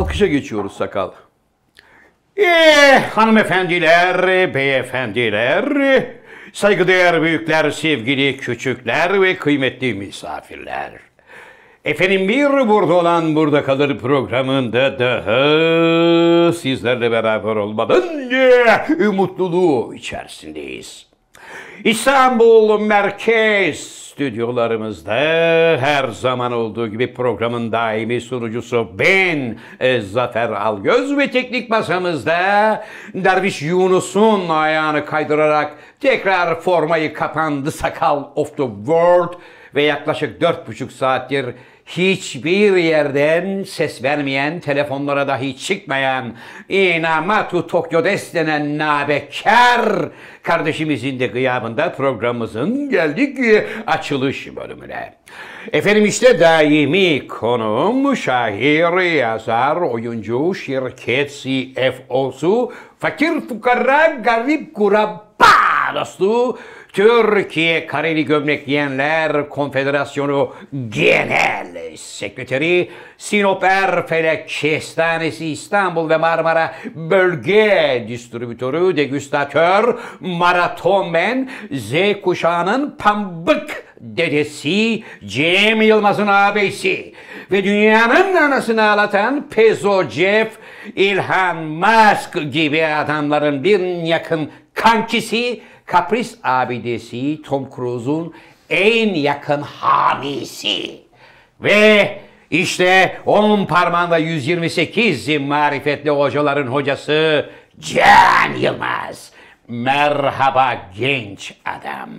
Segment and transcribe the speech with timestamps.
[0.00, 1.10] Alkışa geçiyoruz sakal.
[2.36, 5.64] Eh, hanımefendiler, beyefendiler,
[6.52, 10.92] saygıdeğer büyükler, sevgili küçükler ve kıymetli misafirler.
[11.84, 21.06] Efendim bir burada olan burada kalır programında daha sizlerle beraber olmadan eh, mutluluğu içerisindeyiz.
[21.84, 25.14] İstanbul Merkez stüdyolarımızda
[25.80, 33.62] her zaman olduğu gibi programın daimi sunucusu ben e, Zafer Algöz ve teknik masamızda Derviş
[33.62, 39.32] Yunus'un ayağını kaydırarak tekrar formayı kapandı sakal of the world
[39.74, 41.46] ve yaklaşık dört buçuk saattir
[41.86, 46.34] hiçbir yerden ses vermeyen, telefonlara dahi çıkmayan
[46.68, 50.08] Inamatu Tokyo denen nabekar
[50.42, 53.38] kardeşimizin de gıyabında programımızın geldik
[53.86, 55.14] açılış bölümüne.
[55.72, 65.46] Efendim işte daimi konuğum şair, yazar, oyuncu, şirket CFO'su, fakir fukara, garip kurabba
[65.94, 66.58] dostu,
[66.92, 70.54] Türkiye Kareli Gömlek Giyenler Konfederasyonu
[70.88, 83.84] Genel Sekreteri, Sinop Erfelek Kestanesi İstanbul ve Marmara Bölge Distribütörü, Degüstatör, Maratonmen, Z kuşağının pambık
[84.00, 87.14] dedesi Cem Yılmaz'ın ağabeysi
[87.52, 90.48] ve dünyanın anasını ağlatan Pezo Jeff,
[90.96, 98.34] Ilhan Musk gibi adamların bir yakın kankisi, kapris abidesi Tom Cruise'un
[98.70, 101.00] en yakın hamisi.
[101.60, 109.32] Ve işte onun parmağında 128 marifetli hocaların hocası Can Yılmaz.
[109.68, 112.10] Merhaba genç adam.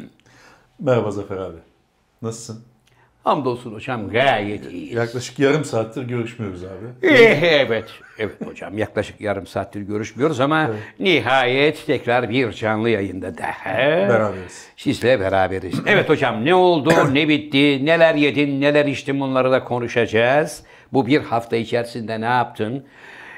[0.80, 1.58] Merhaba Zafer abi.
[2.22, 2.70] Nasılsın?
[3.23, 4.95] Hamdolsun hocam gayet iyi.
[4.95, 7.08] Yaklaşık yarım saattir görüşmüyoruz abi.
[7.08, 7.86] Eh, Evet,
[8.20, 13.65] evet hocam yaklaşık yarım saattir görüşmüyoruz ama nihayet tekrar bir canlı yayında daha
[14.10, 14.67] Beraberiz.
[14.77, 15.73] sizle beraberiz.
[15.86, 20.64] Evet hocam ne oldu, ne bitti, neler yedin, neler içtin bunları da konuşacağız.
[20.93, 22.86] Bu bir hafta içerisinde ne yaptın?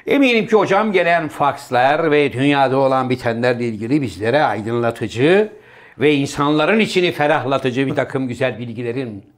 [0.06, 5.52] Eminim ki hocam gelen fakslar ve dünyada olan bitenlerle ilgili bizlere aydınlatıcı
[5.98, 9.33] ve insanların içini ferahlatıcı bir takım güzel bilgilerin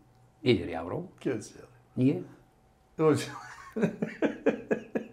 [0.46, 1.06] nedir yavrum?
[1.24, 1.62] Göz ya.
[1.96, 2.22] Niye?
[2.96, 3.34] Hocam.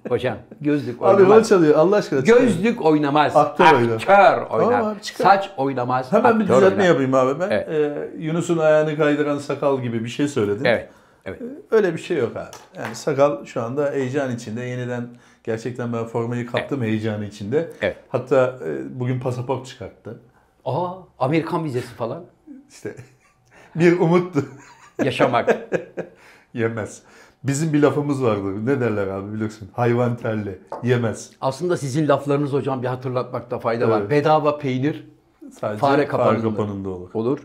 [0.10, 1.38] Hocam gözlük Abi oynamaz.
[1.38, 2.20] rol çalıyor Allah aşkına.
[2.20, 3.36] Gözlük oynamaz.
[3.36, 3.96] Aktör oynar.
[3.96, 4.72] Aktör oynar.
[4.80, 5.24] Tamam abi, çıkar.
[5.24, 6.12] Saç oynamaz.
[6.12, 6.86] Hemen bir düzeltme oynar.
[6.86, 7.50] yapayım abi ben.
[7.50, 7.68] Evet.
[7.70, 10.66] Ee, Yunus'un ayağını kaydıran sakal gibi bir şey söyledin.
[10.66, 10.90] Evet.
[11.26, 11.42] Evet.
[11.72, 12.80] Öyle bir şey yok abi.
[12.82, 14.62] Yani sakal şu anda heyecan içinde.
[14.62, 15.08] Yeniden
[15.44, 17.72] gerçekten ben formayı kaptım heyecanı içinde.
[17.82, 17.98] Evet.
[18.10, 20.20] Hatta e, bugün pasaport çıkarttı.
[20.66, 22.24] Aa, Amerikan vizesi falan.
[22.70, 22.96] İşte
[23.76, 24.46] bir umuttu.
[25.04, 25.58] Yaşamak.
[26.54, 27.02] Yemez.
[27.44, 28.66] Bizim bir lafımız vardı.
[28.66, 29.70] Ne derler abi biliyorsun?
[29.74, 30.60] Hayvan terli.
[30.84, 31.32] Yemez.
[31.42, 34.02] Aslında sizin laflarınız hocam bir hatırlatmakta fayda var.
[34.02, 34.10] Evet.
[34.10, 35.04] Bedava peynir
[35.60, 37.10] Sadece fare kapanında, kapanında olur.
[37.14, 37.40] olur.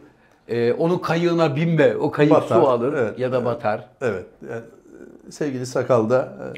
[0.49, 1.97] Ee, onun kayığına binme.
[1.97, 3.89] O kayık Batar, su alır evet, ya da batar.
[4.01, 4.27] Evet.
[4.51, 4.63] Yani,
[5.31, 6.53] sevgili Sakal da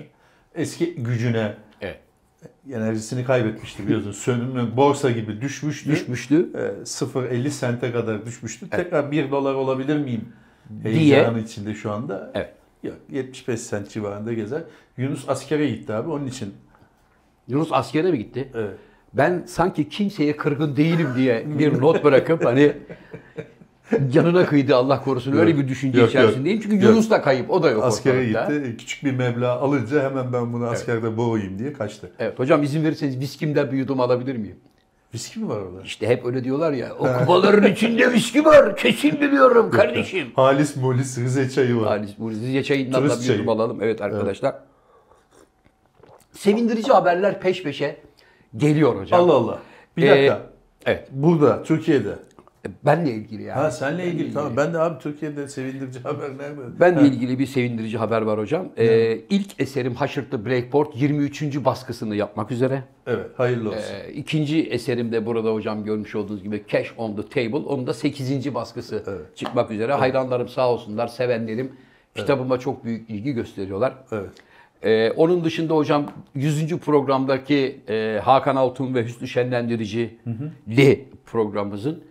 [0.54, 1.98] e, eski gücüne Evet.
[2.72, 4.12] enerjisini kaybetmişti biliyorsun.
[4.12, 5.90] Sönümlü borsa gibi düşmüştü.
[5.90, 6.48] Düşmüştü.
[6.54, 8.70] E, 0.50 sente kadar düşmüştü.
[8.70, 10.28] Tekrar 1 dolar olabilir miyim?
[10.84, 10.94] Diye.
[10.94, 12.31] Heyecanı içinde şu anda.
[12.34, 12.53] Evet.
[12.82, 14.62] Yok 75 sent civarında gezer.
[14.97, 16.54] Yunus askere gitti abi onun için.
[17.48, 18.48] Yunus askere mi gitti?
[18.54, 18.75] Evet.
[19.14, 22.72] Ben sanki kimseye kırgın değilim diye bir not bırakıp hani
[24.12, 26.25] canına kıydı Allah korusun öyle bir düşünce Yok, yok.
[26.25, 26.60] içerisindeyim.
[26.60, 26.84] Çünkü Yok.
[26.84, 28.56] Yunus da kayıp o da yok Askere ortalıkta.
[28.58, 28.76] gitti.
[28.78, 32.10] Küçük bir meblağ alınca hemen ben bunu askerde boğayım diye kaçtı.
[32.19, 34.56] Evet hocam izin verirseniz viskimden bir yudum alabilir miyim?
[35.15, 35.82] Viski mi var orada?
[35.82, 36.94] İşte hep öyle diyorlar ya.
[36.98, 38.76] O kupaların içinde viski var.
[38.76, 40.28] Kesin biliyorum kardeşim.
[40.37, 41.87] Halis molis Rize çayı var.
[41.87, 43.50] Halis bu Rize çayından da bir çayı.
[43.50, 43.82] alalım.
[43.82, 44.54] Evet arkadaşlar.
[46.32, 48.00] Sevindirici haberler peş peşe
[48.56, 49.20] geliyor hocam.
[49.20, 49.59] Allah Allah.
[49.97, 50.41] Bir Ee, dakika.
[50.87, 51.09] Evet.
[51.10, 52.15] Burada, Türkiye'de.
[52.84, 53.60] Benle ilgili yani.
[53.60, 54.56] Ha senle ilgili tamam.
[54.56, 56.81] Ben de abi Türkiye'de sevindirici haber nerede?
[56.81, 58.69] Benle ilgili bir sevindirici haber var hocam.
[58.79, 61.64] Ee, ilk eserim Haşırtlı Blackboard 23.
[61.64, 62.82] baskısını yapmak üzere.
[63.06, 63.94] Evet, hayırlı olsun.
[64.08, 67.67] Ee, ikinci eserim de burada hocam görmüş olduğunuz gibi Cash on the Table.
[67.67, 68.55] Onun da 8.
[68.55, 69.93] baskısı çıkmak üzere.
[69.93, 71.73] Hayranlarım sağ olsunlar, sevenlerim
[72.14, 73.94] kitabıma çok büyük ilgi gösteriyorlar.
[74.12, 74.31] Evet.
[74.82, 76.79] Ee, onun dışında hocam 100.
[76.79, 82.05] programdaki e, Hakan Altun ve Hüsnü Şenlendirici'li programımızın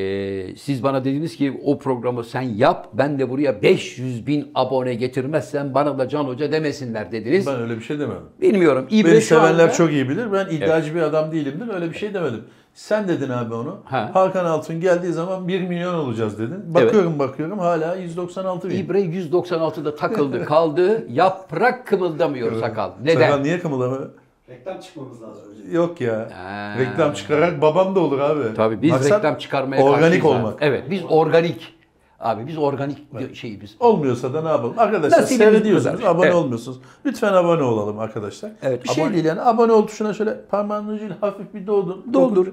[0.00, 4.94] e, siz bana dediniz ki o programı sen yap ben de buraya 500 bin abone
[4.94, 7.46] getirmezsen bana da Can Hoca demesinler dediniz.
[7.46, 8.22] Ben öyle bir şey demedim.
[8.40, 8.86] Bilmiyorum.
[8.90, 10.32] İbre Beni şu anda- sevenler çok iyi bilir.
[10.32, 11.74] Ben iddiacı bir adam değilimdir.
[11.74, 12.44] Öyle bir şey demedim.
[12.74, 13.80] Sen dedin abi onu.
[13.84, 14.10] Ha.
[14.14, 16.74] Hakan Altun geldiği zaman 1 milyon olacağız dedin.
[16.74, 18.76] Bakıyorum bakıyorum hala 196 bin.
[18.76, 21.06] İbre 196'da takıldı kaldı.
[21.10, 22.90] Yaprak kımıldamıyor sakal.
[23.02, 23.20] Neden?
[23.20, 24.10] Sakal niye kımıldamıyor?
[24.50, 25.76] Reklam çıkmamız lazım önce.
[25.76, 26.28] Yok ya.
[26.34, 26.74] Ha.
[26.78, 28.54] Reklam çıkararak babam da olur abi.
[28.56, 30.32] Tabii biz Maksat reklam çıkarmaya Organik karşıyız abi.
[30.46, 30.54] olmak.
[30.60, 31.74] Evet biz organik.
[32.20, 32.98] Abi biz organik
[33.36, 33.76] şeyi biz.
[33.80, 34.74] Olmuyorsa da ne yapalım?
[34.78, 36.10] Arkadaşlar Nasibimiz seyrediyorsunuz, kadar.
[36.10, 36.34] abone Evet.
[36.36, 36.78] olmuyorsunuz.
[37.06, 38.50] Lütfen abone olalım arkadaşlar.
[38.62, 41.96] Evet, bir şey abone- değil yani abone ol tuşuna şöyle parmağın ucuyla hafif bir doldur.
[42.12, 42.46] Doldur.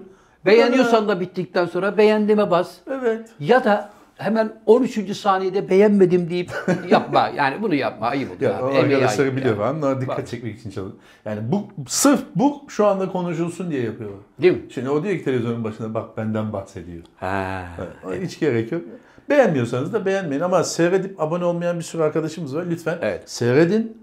[0.45, 2.71] Beğeniyorsan da bittikten sonra beğendime bas.
[2.91, 3.29] Evet.
[3.39, 5.17] Ya da hemen 13.
[5.17, 6.51] saniyede beğenmedim deyip
[6.89, 7.31] yapma.
[7.37, 8.07] Yani bunu yapma.
[8.07, 8.77] Ayıp olur Ya, abi.
[8.77, 9.57] arkadaşları biliyor.
[9.61, 9.77] yani.
[9.77, 10.27] Onlara dikkat Bak.
[10.27, 11.01] çekmek için çalışıyor.
[11.25, 14.19] Yani bu sırf bu şu anda konuşulsun diye yapıyorlar.
[14.41, 14.61] Değil mi?
[14.69, 17.03] Şimdi o diyor ki televizyonun başında bak benden bahsediyor.
[17.17, 17.63] Ha.
[18.07, 18.81] Evet, Hiç gerek yok.
[19.29, 22.65] Beğenmiyorsanız da beğenmeyin ama seyredip abone olmayan bir sürü arkadaşımız var.
[22.69, 23.29] Lütfen Evet.
[23.29, 23.97] seyredin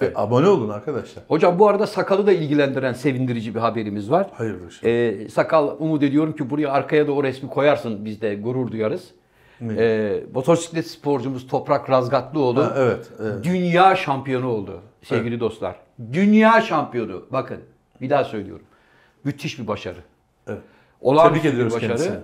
[0.00, 0.12] ve Evet.
[0.18, 1.24] abone olun arkadaşlar.
[1.28, 4.26] Hocam bu arada sakalı da ilgilendiren sevindirici bir haberimiz var.
[4.32, 5.08] Hayırdır şey.
[5.08, 9.10] Ee, sakal umut ediyorum ki buraya arkaya da o resmi koyarsın biz de gurur duyarız.
[9.62, 13.44] Ee, motosiklet sporcumuz Toprak Razgatlıoğlu Ha, evet, evet.
[13.44, 15.76] dünya şampiyonu oldu sevgili dostlar.
[16.12, 17.26] Dünya şampiyonu.
[17.32, 17.58] Bakın
[18.00, 18.66] bir daha söylüyorum.
[19.24, 19.98] Müthiş bir başarı.
[20.48, 20.58] Evet.
[21.00, 21.88] Olağanüstü Tebrik bir ediyoruz başarı.
[21.88, 22.18] kendisini.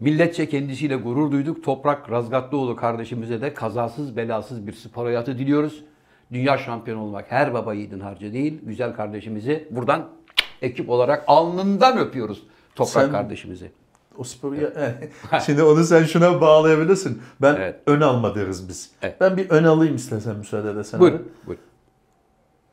[0.00, 1.64] Milletçe kendisiyle gurur duyduk.
[1.64, 5.84] Toprak Razgatlıoğlu kardeşimize de kazasız belasız bir spor hayatı diliyoruz.
[6.32, 8.58] Dünya şampiyonu olmak her baba yiğidin harcı değil.
[8.62, 10.08] Güzel kardeşimizi buradan
[10.62, 12.42] ekip olarak alnından öpüyoruz
[12.74, 13.70] Toprak Sen- kardeşimizi.
[14.18, 14.70] O sporu ya,
[15.46, 17.22] şimdi onu sen şuna bağlayabilirsin.
[17.42, 17.80] Ben Evet.
[17.86, 18.90] ön alma deriz biz.
[19.02, 19.16] Evet.
[19.20, 21.00] Ben bir ön alayım istersen müsaade edersen.
[21.00, 21.12] Buyur.
[21.14, 21.22] abi.
[21.46, 21.58] Buyur.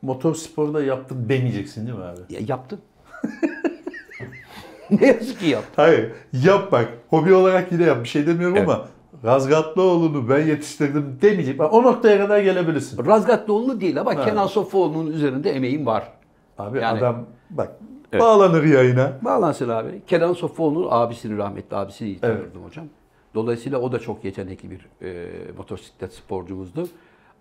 [0.02, 2.20] Motor sporda yaptın demeyeceksin değil mi abi?
[2.34, 2.78] Ya, yaptım.
[4.90, 5.72] ne yazık ki yaptım.
[5.76, 6.12] Hayır.
[6.32, 6.88] Yap bak.
[7.10, 8.02] Hobi olarak yine yap.
[8.04, 8.68] Bir şey demiyorum Evet.
[8.68, 8.84] ama
[9.24, 11.58] Razgatlıoğlu'nu ben yetiştirdim demeyecek.
[11.58, 13.06] Bak, o noktaya kadar gelebilirsin.
[13.06, 14.24] Razgatlıoğlu değil ama Ha.
[14.24, 16.12] Kenan Sofuoğlu'nun üzerinde emeğim var.
[16.58, 17.70] Abi Yani- adam bak
[18.12, 18.22] Evet.
[18.22, 19.12] bağlanır yayına.
[19.22, 20.02] Bağlansın abi.
[20.06, 22.38] Kenan Sofuoğlu'nun abisini rahmetli abisini iyi Evet.
[22.40, 22.86] tanırdım hocam.
[23.34, 26.88] Dolayısıyla o da çok yetenekli bir e, motosiklet sporcumuzdu.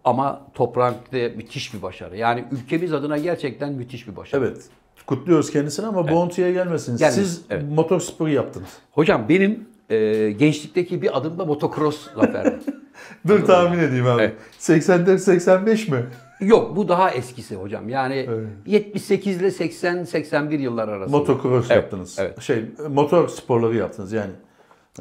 [0.03, 2.17] Ama toprakta müthiş bir başarı.
[2.17, 4.45] Yani ülkemiz adına gerçekten müthiş bir başarı.
[4.45, 4.69] Evet.
[5.07, 6.97] Kutluyoruz kendisini ama Bounty'ye gelmesin.
[6.97, 7.63] Gelmesin, Siz evet.
[7.75, 8.69] motor sporu yaptınız.
[8.91, 12.59] Hocam benim e, gençlikteki bir adım da motocross zaferdi.
[13.27, 14.21] Dur tahmin edeyim abi.
[14.21, 14.35] Evet.
[14.59, 16.05] 84-85 mi?
[16.41, 17.89] Yok bu daha eskisi hocam.
[17.89, 18.47] Yani Evet.
[18.65, 21.17] 78 ile 80-81 yıllar arasında.
[21.17, 22.17] Motocross Evet, yaptınız.
[22.19, 22.41] evet.
[22.41, 24.31] Şey motor sporları yaptınız yani.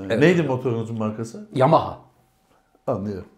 [0.01, 0.19] Evet.
[0.19, 1.49] Neydi motorunuzun markası?
[1.55, 1.99] Yamaha.
[2.87, 3.29] Anlıyorum.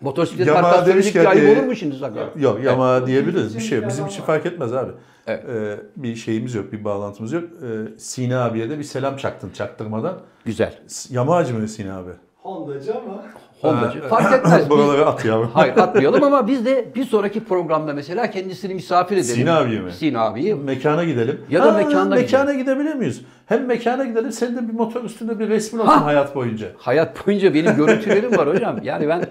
[0.00, 2.28] Motosiklet Yamaha markası demişken, bir ayıp e, olur mu şimdi Sakar?
[2.36, 3.56] Yok Yamaha diyebiliriz.
[3.56, 4.92] Bir şey bizim için fark etmez abi.
[5.26, 5.44] Evet.
[5.48, 7.44] Ee, bir şeyimiz yok, bir bağlantımız yok.
[7.44, 10.18] Ee, Sina abiye de bir selam çaktın çaktırmadan.
[10.44, 10.78] Güzel.
[11.10, 12.10] Yamahacı mı Sina abi?
[12.36, 13.24] Hondacı ama
[13.60, 14.00] Hondacı.
[14.02, 14.70] Ha, Fark etmez.
[14.70, 15.48] Buraları at ya.
[15.54, 19.34] Hayır atmayalım ama biz de bir sonraki programda mesela kendisini misafir edelim.
[19.34, 19.92] Sina abiye mi?
[19.92, 20.54] Sina abiyi.
[20.54, 21.40] Mekana gidelim.
[21.50, 23.22] Ya da mekanına mekana gidebilir miyiz?
[23.46, 26.04] Hem mekana gidelim, senin de bir motor üstünde bir resmin olsun Ha!
[26.04, 26.68] hayat boyunca.
[26.78, 28.80] Hayat boyunca benim görüntülerim var hocam.
[28.82, 29.24] Yani ben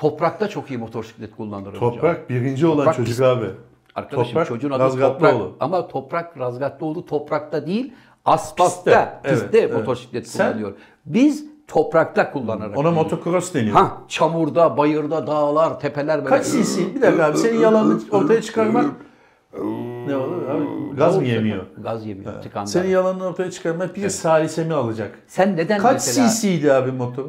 [0.00, 1.90] toprakta çok iyi motosiklet kullanırım hocam.
[1.90, 3.46] Toprak birinci olan Toprak çocuk abi.
[3.94, 5.00] Arkadaşım Toprak çocuğun adı.
[5.00, 5.34] Toprak.
[5.60, 7.92] Ama Toprak Razgatlıoğlu toprakta değil
[8.24, 9.72] asfaltta, Pistte, pistte, evet, evet.
[9.72, 10.72] motosiklet Sen- kullanıyor.
[11.06, 12.78] Biz toprakta kullanarak.
[12.78, 13.76] Ona motocross deniyor.
[13.76, 16.36] Ha çamurda, bayırda, dağlar, tepeler böyle.
[16.36, 16.94] Kaç cc?
[16.94, 18.86] Bir dakika abi senin yalanını ortaya çıkarmak
[20.06, 20.96] ne olur abi?
[20.96, 21.66] Gaz mı yemiyor?
[21.78, 22.42] Gaz yemiyor.
[22.42, 22.70] Tıkandı.
[22.70, 25.18] Senin yalanını ortaya çıkarmak bir salise mi alacak?
[25.26, 26.28] Sen neden Kaç mesela...
[26.28, 27.24] cc'ydi abi motor?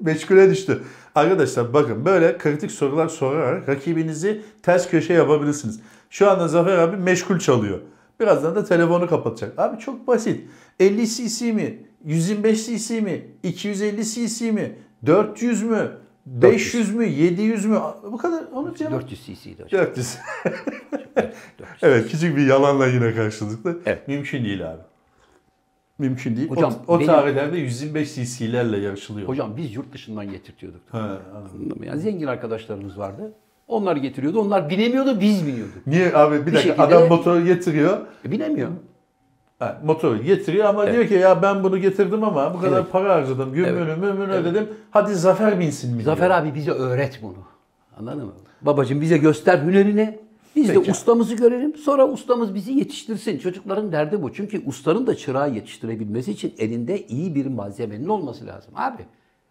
[0.00, 0.82] Meşgule düştü.
[1.14, 5.80] Arkadaşlar bakın böyle kritik sorular sorarak rakibinizi ters köşe yapabilirsiniz.
[6.10, 7.80] Şu anda Zafer abi meşgul çalıyor.
[8.20, 9.58] Birazdan da telefonu kapatacak.
[9.58, 10.40] Abi çok basit.
[10.80, 11.86] 50 cc mi?
[12.04, 13.22] 125 cc mi?
[13.42, 14.72] 250 cc mi?
[15.06, 15.90] 400 mü?
[16.26, 17.06] 500 mü?
[17.06, 17.78] 700 mü?
[18.12, 18.44] Bu kadar.
[18.52, 18.92] Onu cevap.
[18.92, 19.80] 400 cc'ydi hocam.
[19.80, 20.16] 400.
[21.16, 21.78] Evet, 400.
[21.82, 23.78] Evet küçük bir yalanla yine karşılıklı.
[23.86, 24.08] Evet.
[24.08, 24.80] Mümkün değil abi.
[25.98, 26.50] Mümkün değil.
[26.50, 29.28] Hocam, o, o benim- tarihlerde 125 cc'lerle yarışılıyor.
[29.28, 30.80] Hocam biz yurt dışından getirtiyorduk.
[30.90, 31.84] Ha, anladım.
[31.84, 33.32] Yani zengin arkadaşlarımız vardı.
[33.68, 34.40] Onlar getiriyordu.
[34.40, 35.86] Onlar binemiyordu, biz biniyorduk.
[35.86, 37.98] Niye abi bir, Bir dakika şekilde- adam motoru getiriyor.
[38.26, 38.68] E, binemiyor.
[39.58, 40.94] Ha, motoru getiriyor ama Evet.
[40.94, 42.92] diyor ki ya ben bunu getirdim ama bu kadar Evet.
[42.92, 43.52] para harcadım.
[43.52, 44.68] Gümrüğünü mümrünü ödedim.
[44.90, 46.02] Hadi Zafer binsin mi?
[46.02, 46.40] Zafer diyor.
[46.40, 47.36] abi bize öğret bunu.
[47.98, 48.32] Anladın mı?
[48.62, 50.18] Babacığım bize göster hünerini.
[50.56, 50.90] Biz de Peki.
[50.90, 51.76] ustamızı görelim.
[51.76, 53.38] Sonra ustamız bizi yetiştirsin.
[53.38, 54.32] Çocukların derdi bu.
[54.32, 59.02] Çünkü ustanın da çırağı yetiştirebilmesi için elinde iyi bir malzemenin olması lazım abi.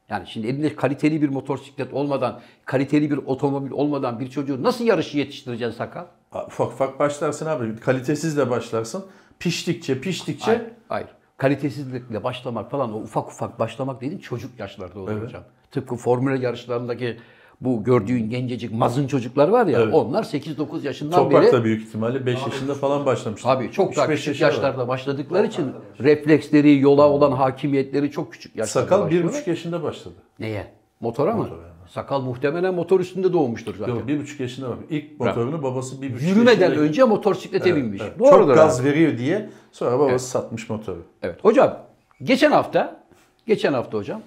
[0.09, 5.17] Yani şimdi elinde kaliteli bir motosiklet olmadan, kaliteli bir otomobil olmadan bir çocuğu nasıl yarışı
[5.17, 6.05] yetiştireceksin sakal?
[6.47, 7.75] Ufak ufak başlarsın abi.
[7.75, 9.05] Kalitesiz de başlarsın.
[9.39, 11.07] Piştikçe piştikçe Hayır, hayır.
[11.37, 15.23] Kalitesizlikle başlamak falan o ufak ufak başlamak dediğin çocuk yaşlarda olur Evet.
[15.23, 15.43] hocam.
[15.71, 17.17] Tıpkı formüle yarışlarındaki
[17.63, 19.93] Bu gördüğün gencecik mazın çocuklar var ya Evet.
[19.93, 23.47] onlar 8-9 yaşından Toprak beri da büyük ihtimalle 5 yaşında falan başlamıştı.
[23.47, 24.49] Tabii çok daha 3-5 küçük yaşı var.
[24.51, 25.65] yaşlarda başladıkları için
[25.99, 29.33] refleksleri, yola olan hakimiyetleri çok küçük yaşlarda Sakal başlıyorlar.
[29.33, 30.13] 1,5 yaşında başladı.
[30.39, 30.67] Neye?
[30.99, 31.37] Motora mı?
[31.37, 31.91] Motora, evet.
[31.91, 33.93] Sakal muhtemelen motor üstünde doğmuştur zaten.
[33.93, 34.77] Yok 1,5 yaşında var.
[34.89, 38.01] İlk motorunu babası 1,5 Yürümeden yaşında- önce motosiklete Evet, binmiş.
[38.01, 38.19] evet.
[38.19, 38.55] Doğrudur Çok abi.
[38.55, 41.03] gaz veriyor diye sonra babası satmış motoru.
[41.21, 41.35] Evet.
[41.43, 41.77] Hocam
[42.23, 43.03] geçen hafta
[43.47, 44.21] geçen hafta hocam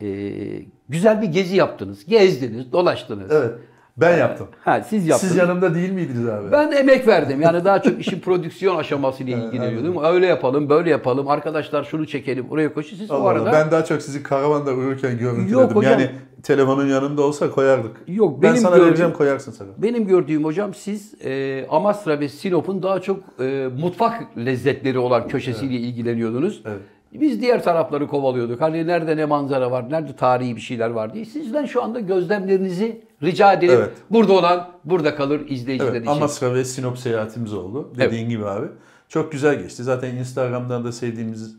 [0.00, 2.06] eee, güzel bir gezi yaptınız.
[2.06, 3.30] Gezdiniz, dolaştınız.
[3.32, 3.50] Evet.
[3.96, 4.46] Ben yaptım.
[4.64, 5.32] Ha siz yaptınız.
[5.32, 6.52] Siz yanımda değil miydiniz abi?
[6.52, 7.40] Ben emek verdim.
[7.40, 10.04] Yani daha çok işin prodüksiyon aşamasıyla ilgileniyordum.
[10.04, 11.28] Öyle yapalım, böyle yapalım.
[11.28, 12.96] Arkadaşlar şunu çekelim, oraya koşun.
[12.96, 13.52] Siz o Allah arada Allah.
[13.52, 15.52] Ben daha çok sizi karavanda uyurken görüntüledim.
[15.52, 15.92] Yok hocam.
[15.92, 16.10] Yani
[16.42, 17.96] telefonun yanında olsa koyardık.
[18.08, 19.68] Yok, ben benim sana gördüğüm- vereceğim koyarsın sana.
[19.78, 25.74] Benim gördüğüm hocam siz e, Amasra ve Sinop'un daha çok e, mutfak lezzetleri olan köşesiyle
[25.74, 26.62] ilgileniyordunuz.
[26.66, 26.80] Evet.
[27.20, 28.60] Biz diğer tarafları kovalıyorduk.
[28.60, 31.24] Hani nerede ne manzara var, nerede tarihi bir şeyler var diye.
[31.24, 33.74] Sizden şu anda gözlemlerinizi rica edelim.
[33.78, 33.90] Evet.
[34.10, 36.10] Burada olan burada kalır izleyiciler Evet, için.
[36.10, 37.92] Amasra ve Sinop seyahatimiz oldu.
[37.98, 38.66] Dediğin gibi abi.
[39.08, 39.82] Çok güzel geçti.
[39.82, 41.56] Zaten Instagram'dan da sevdiğimiz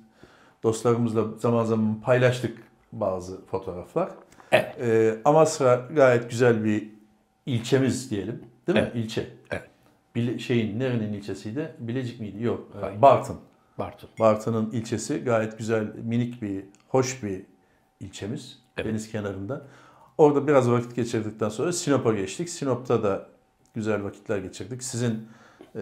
[0.64, 2.58] dostlarımızla zaman zaman paylaştık
[2.92, 4.10] bazı fotoğraflar.
[4.52, 4.76] Evet.
[4.82, 6.90] Ee, Amasra gayet güzel bir
[7.46, 8.42] ilçemiz diyelim.
[8.68, 8.90] Değil mi?
[8.94, 9.06] Evet.
[9.06, 9.28] İlçe.
[9.52, 9.64] Evet.
[10.16, 11.76] Bile, şeyin nerenin ilçesiydi?
[11.80, 12.44] Bilecik miydi?
[12.44, 12.68] Yok.
[12.78, 13.02] e, Hayır.
[13.02, 13.36] Bartın.
[13.80, 14.10] Bartın.
[14.20, 17.42] Bartın'ın ilçesi gayet güzel, minik bir, hoş bir
[18.00, 18.60] ilçemiz.
[18.78, 18.88] Evet.
[18.88, 19.68] Deniz kenarında.
[20.18, 22.50] Orada biraz vakit geçirdikten sonra Sinop'a geçtik.
[22.50, 23.30] Sinop'ta da
[23.74, 24.84] güzel vakitler geçirdik.
[24.84, 25.28] Sizin
[25.76, 25.82] e,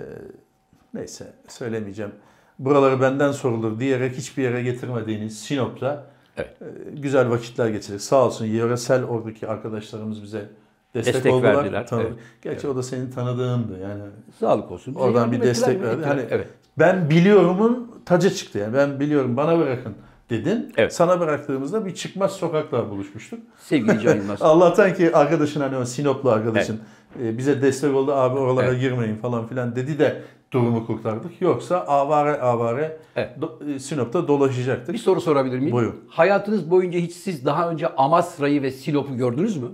[0.94, 2.12] neyse söylemeyeceğim.
[2.60, 6.08] Buraları benden sorulur diyerek hiçbir yere getirmediğiniz Sinop'ta
[6.38, 6.62] Evet.
[6.62, 8.02] e, güzel vakitler geçirdik.
[8.02, 10.50] Sağ olsun yöresel oradaki arkadaşlarımız bize
[10.94, 11.56] destek, Destek oldular.
[11.58, 12.14] verdiler, Tanı- evet.
[12.42, 14.02] Gerçi o da senin tanıdığındı yani.
[14.40, 14.96] Sağlık olsun.
[14.96, 16.06] Bize Oradan bir destek verdi.
[16.06, 16.48] Hani evet.
[16.80, 18.74] ben biliyorumun tacı çıktı yani.
[18.74, 19.94] Ben biliyorum bana bırakın
[20.30, 20.74] dedin.
[20.78, 20.94] Evet.
[20.94, 23.40] Sana bıraktığımızda bir çıkmaz sokakla buluşmuştuk.
[23.60, 24.42] Sevgili Can Yılmaz.
[24.42, 26.80] Allah'tan ki arkadaşın hani o Sinoplu arkadaşın
[27.24, 28.82] e, bize destek oldu abi oralara Evet.
[28.82, 30.22] girmeyin falan filan dedi de
[30.52, 31.42] durumu kurtardık.
[31.42, 33.30] Yoksa avare avare Evet.
[33.42, 34.94] do- e, Sinop'ta dolaşacaktık.
[34.94, 35.72] Bir soru sorabilir miyim?
[35.72, 35.94] Buyur.
[36.08, 39.68] Hayatınız boyunca hiç siz daha önce Amasra'yı ve Sinop'u gördünüz mü?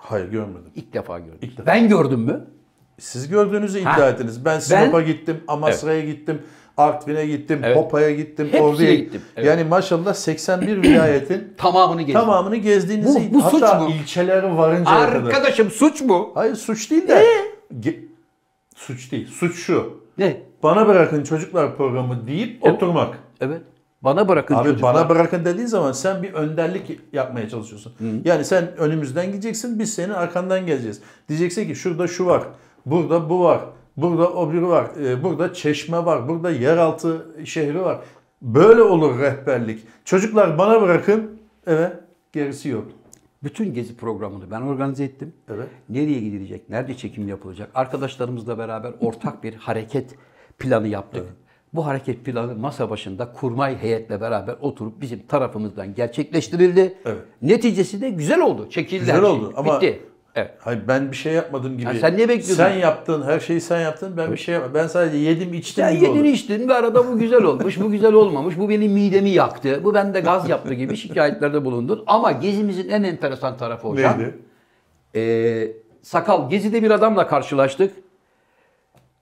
[0.00, 0.70] Hayır görmedim.
[0.74, 1.38] İlk defa gördüm.
[1.42, 1.66] İlk defa.
[1.66, 2.46] Ben gördüm mü?
[2.98, 4.08] Siz gördüğünüzü iddia Ha.
[4.08, 4.44] ettiniz.
[4.44, 6.42] Ben Sinop'a gittim, Amasra'ya gittim,
[6.76, 7.76] Artvin'e gittim, Evet.
[7.76, 9.46] Hopa'ya gittim, Ordu'ya gittim, evet.
[9.46, 12.20] Yani maşallah 81 vilayetin Tamamını gezdim.
[12.20, 13.90] tamamını gezdiğinizi Bu- bu suç hatta mu?
[13.90, 15.22] ilçeleri varıncaya kadar.
[15.22, 16.30] Arkadaşım suç mu?
[16.34, 17.24] Hayır suç değil de.
[17.80, 18.04] Ge-
[18.76, 19.28] suç değil.
[19.28, 20.00] Suç şu.
[20.18, 20.36] Ne?
[20.62, 23.18] Bana bırakın çocuklar programı deyip oturmak.
[23.40, 23.62] Evet.
[24.02, 24.94] Bana bırakın Abi çocuklar.
[24.94, 27.92] bana bırakın dediğin zaman sen bir önderlik yapmaya çalışıyorsun.
[28.24, 31.02] Yani sen önümüzden gideceksin biz senin arkandan geleceğiz.
[31.28, 32.42] Diyeceksin ki şurada şu var,
[32.86, 33.60] burada bu var,
[33.96, 37.98] burada o biri var, e, burada çeşme var, burada yeraltı şehri var.
[38.42, 39.80] Böyle olur rehberlik.
[40.04, 41.92] Çocuklar bana bırakın, evet
[42.32, 42.84] gerisi yok.
[43.42, 45.32] Bütün gezi programını ben organize ettim.
[45.54, 45.68] Evet.
[45.88, 47.70] Nereye gidilecek, nerede çekim yapılacak?
[47.74, 50.14] Arkadaşlarımızla beraber ortak bir hareket
[50.58, 51.26] planı yaptık.
[51.74, 56.94] Bu hareket planı masa başında kurmay heyetle beraber oturup bizim tarafımızdan gerçekleştirildi.
[57.06, 57.18] Evet.
[57.42, 58.70] Neticesi de güzel oldu.
[58.70, 59.30] Çekildi Güzel her şey.
[59.30, 60.02] oldu ama- Bitti.
[60.34, 60.50] Evet.
[60.60, 61.86] Hayır ben bir şey yapmadım gibi.
[61.86, 62.54] Ha, sen ne bekliyordun?
[62.54, 64.16] Sen yaptın, her şeyi sen yaptın.
[64.16, 64.74] Ben bir şey yapmadım.
[64.74, 66.26] Ben sadece yedim, içtim Sen gibi yedin oldu.
[66.28, 70.20] içtin bir arada bu güzel olmuş, bu güzel olmamış, bu benim midemi yaktı, bu bende
[70.20, 72.04] gaz yaptı gibi şikayetlerde bulundun.
[72.06, 74.18] Ama gezimizin en enteresan tarafı hocam.
[74.18, 74.38] Neydi?
[75.16, 75.72] Ee,
[76.02, 77.92] sakal gezide bir adamla karşılaştık.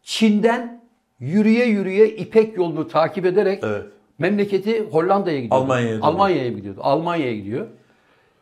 [0.03, 0.78] Çin'den
[1.21, 3.83] yürüye yürüye İpek yolunu takip ederek Evet.
[4.19, 5.61] memleketi Hollanda'ya gidiyor.
[5.63, 5.99] Almanya'ya.
[6.03, 6.81] Almanya'ya gidiyordu.
[6.83, 7.67] Almanya'ya gidiyor.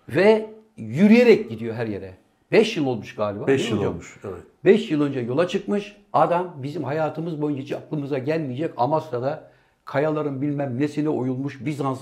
[0.08, 2.14] Ve yürüyerek gidiyor her yere.
[2.52, 3.46] 5 yıl olmuş galiba.
[3.46, 3.92] 5 değil mi yıl hocam?
[3.92, 4.16] olmuş.
[4.24, 4.42] Evet.
[4.64, 5.96] 5 yıl önce yola çıkmış.
[6.12, 9.50] Adam bizim hayatımız boyunca hiç aklımıza gelmeyecek Amasra'da
[9.84, 12.00] kayaların bilmem nesine oyulmuş Bizans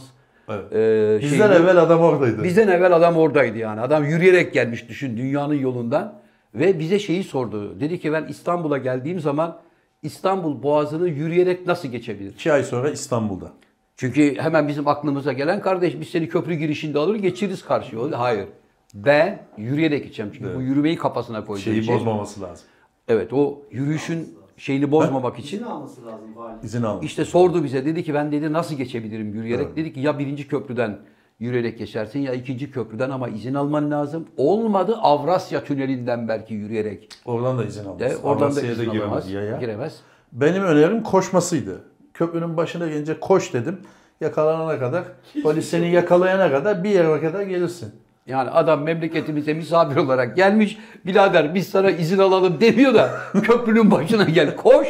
[0.49, 0.73] Evet.
[0.73, 2.45] e, Bizden şeyini- evvel adam oradaydı.
[2.45, 3.81] Bizden evvel adam oradaydı yani.
[3.81, 6.15] Adam yürüyerek gelmiş düşün dünyanın yolundan.
[6.55, 7.81] Ve bize şeyi sordu.
[7.81, 9.59] Dedi ki ben İstanbul'a geldiğim zaman
[10.05, 12.33] İstanbul Boğazı'nı yürüyerek nasıl geçebilir?
[12.33, 13.53] 2 ay sonra İstanbul'da.
[13.97, 18.21] Çünkü hemen bizim aklımıza gelen kardeş biz seni köprü girişinde alır geçiririz karşıya.
[18.21, 18.49] Hayır.
[18.95, 20.33] Ben yürüyerek gideceğim.
[20.35, 21.95] Çünkü bu yürümeyi kafasına koyduğu Şeyi için.
[21.95, 22.67] bozmaması lazım.
[23.09, 25.57] Evet o yürüyüşün şeyini bozmamak için.
[25.57, 26.57] İzin alması lazım vali.
[26.63, 27.07] İzin almış.
[27.07, 29.77] İşte sordu bize dedi ki ben dedi nasıl geçebilirim yürüyerek?
[29.77, 30.99] Dedi ki ya birinci köprüden
[31.39, 34.29] yürüyerek geçersin ya ikinci köprüden ama izin alman lazım.
[34.37, 37.09] Olmadı Avrasya Tüneli'nden belki yürüyerek.
[37.25, 38.01] Oradan da izin almış.
[38.01, 39.31] De, oradan da izin giremez, alamaz.
[39.31, 39.59] yaya.
[39.59, 40.01] Giremez.
[40.33, 41.81] Benim önerim koşmasıydı.
[42.15, 43.81] Köprünün başına gelince koş dedim.
[44.21, 45.05] Yakalanana kadar,
[45.43, 47.95] polis seni yakalayana kadar bir yere kadar gelirsin.
[48.27, 50.79] Yani adam memleketimize misafir olarak gelmiş.
[51.07, 53.11] Birader biz sana izin alalım demiyor da
[53.43, 54.89] köprünün başına gel koş.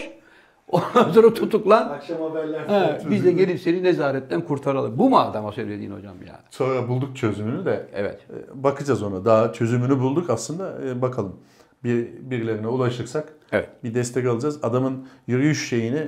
[0.69, 1.89] Ondan sonra tutuklan.
[1.89, 2.61] Akşam haberler.
[2.69, 4.99] He, biz de gelip seni nezaretten kurtaralım.
[4.99, 6.41] Bu mu adama söylediğin hocam ya?
[6.51, 8.21] Sonra bulduk çözümünü de Evet.
[8.31, 9.25] e, bakacağız ona.
[9.25, 10.75] Daha çözümünü bulduk aslında.
[10.87, 11.37] E, bakalım.
[11.85, 13.69] Bir birilerine ulaşırsak Evet.
[13.85, 14.59] bir destek alacağız.
[14.63, 16.03] Adamın yürüyüş şeyini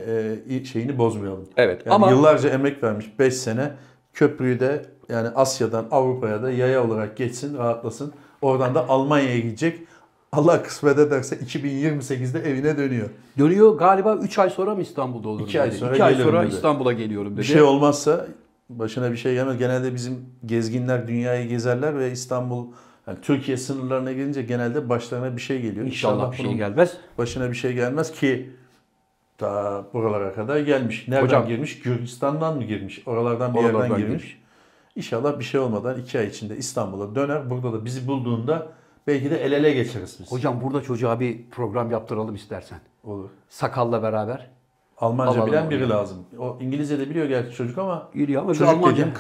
[0.51, 1.49] e, şeyini bozmayalım.
[1.57, 1.87] Evet.
[1.87, 3.73] Yani Ama yıllarca emek vermiş 5 sene
[4.15, 8.13] köprüyü de yani Asya'dan Avrupa'ya da yaya olarak geçsin, rahatlasın.
[8.43, 9.79] Oradan da Almanya'ya gidecek.
[10.33, 13.09] Allah kısmet ederse 2028'de evine dönüyor.
[13.39, 15.43] dönüyor galiba 3 ay sonra mı İstanbul'da olur?
[15.43, 15.77] İki ay dedi.
[15.79, 16.55] sonra İki ay sonra dedi.
[16.55, 17.41] İstanbul'a geliyorum dedi.
[17.41, 18.27] Bir şey olmazsa
[18.71, 19.59] başına bir şey gelmez.
[19.59, 22.67] Genelde bizim gezginler dünyayı gezerler ve İstanbul
[23.07, 25.87] yani Türkiye sınırlarına gelince genelde başlarına bir şey geliyor.
[25.87, 26.93] İnşallah bir şey gelmez.
[27.19, 28.51] başına bir şey gelmez ki
[29.39, 31.09] ta buralara kadar gelmiş.
[31.09, 31.79] Nereden Hocam- girmiş?
[31.81, 33.03] Gürcistan'dan mı girmiş?
[33.07, 34.23] Oralardan bir Oralardan yerden girmiş.
[34.23, 34.41] girmiş.
[34.97, 37.51] İnşallah bir şey olmadan iki ay içinde İstanbul'a döner.
[37.51, 38.67] Burada da bizi bulduğunda
[39.07, 40.33] belki de el ele geçeriz biz.
[40.33, 42.79] Hocam burada çocuğa bir program yaptıralım istersen.
[43.05, 43.29] Olur.
[43.49, 44.51] Sakalla beraber.
[44.99, 46.19] Almanca Alalım bilen biri lazım.
[46.39, 48.91] O İngilizce de biliyor gerçi çocuk ama Yürüyor ama çocuk Almanca.
[48.97, 49.13] dediğim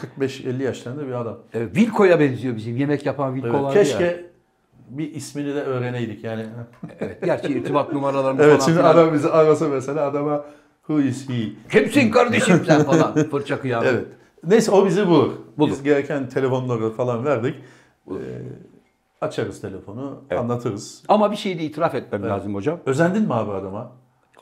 [0.58, 1.38] 45-50 yaşlarında bir adam.
[1.54, 2.76] Evet, Vilko'ya benziyor bizim.
[2.76, 4.16] Yemek yapan Vilko Evet, vardı keşke ya.
[4.88, 6.46] bir ismini de öğreneydik yani.
[7.00, 8.90] Evet, gerçi irtibat numaralarını Evet falan şimdi filan.
[8.94, 10.44] adam bizi arasa mesela adama
[10.86, 11.34] who is he?
[11.70, 13.12] Kimsin kardeşim sen falan.
[13.30, 13.88] Fırça kıyamet.
[13.92, 14.04] Evet.
[14.44, 15.32] Neyse o bizi bulur.
[15.58, 15.70] Bulur.
[15.70, 17.54] Biz gereken telefonları falan verdik.
[18.10, 18.12] Ee,
[19.26, 20.40] açarız telefonu, Evet.
[20.40, 21.02] anlatırız.
[21.08, 22.78] Ama bir şeyi de itiraf etmem lazım hocam.
[22.86, 23.92] Özendin mi abi adama?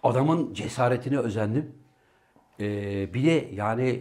[0.02, 1.72] Adamın cesaretine özendim.
[2.60, 4.00] Ee, bir de yani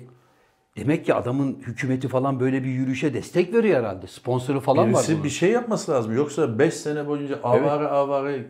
[0.78, 4.08] demek ki adamın hükümeti falan böyle bir yürüyüşe destek veriyor herhalde.
[4.08, 6.16] Sponsoru falan var Birisi bir şey yapması lazım.
[6.16, 8.46] Yoksa 5 sene boyunca avare avare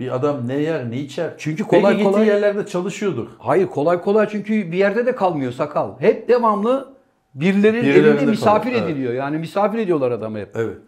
[0.00, 1.34] bir adam ne yer ne içer.
[1.38, 3.28] Çünkü kolay gittiği kolay- yerlerde çalışıyordur.
[3.38, 6.00] Hayır kolay kolay çünkü bir yerde de kalmıyor sakal.
[6.00, 6.94] Hep devamlı
[7.34, 8.90] birilerinin Birilerinde evinde misafir kalıyor, evet.
[8.90, 9.12] ediliyor.
[9.12, 10.50] Yani misafir ediyorlar adamı hep.
[10.56, 10.78] Evet.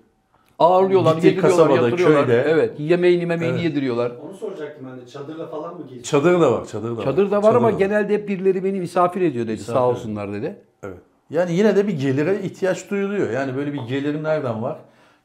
[0.60, 2.26] Ağırlıyorlar, Gittiği yediriyorlar, kasabada, yatırıyorlar.
[2.26, 2.44] köyde.
[2.48, 3.64] Evet, yemeğini memeğini Evet.
[3.64, 4.12] yediriyorlar.
[4.26, 5.06] Onu soracaktım ben de.
[5.06, 6.02] Çadırla falan mı geçiyor?
[6.02, 7.04] Çadır da var, çadır da var.
[7.04, 9.52] Çadır da var ama Çadır genelde hep birileri beni misafir ediyor dedi.
[9.52, 10.56] Misafir Sağ olsunlar dedi.
[10.82, 10.98] Evet.
[11.30, 13.30] Yani yine de bir gelire ihtiyaç duyuluyor.
[13.30, 14.78] Yani böyle bir gelir nereden var?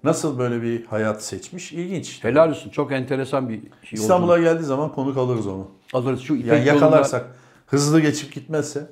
[0.03, 1.73] Nasıl böyle bir hayat seçmiş?
[1.73, 2.23] İlginç.
[2.23, 2.69] Helal olsun.
[2.69, 3.71] Çok enteresan bir şey oldu.
[3.91, 5.67] İstanbul'a geldiği zaman konuk alırız onu.
[5.93, 7.25] Alırız şu İpek Yani yolunda- yakalarsak,
[7.67, 8.87] hızlı geçip gitmezse.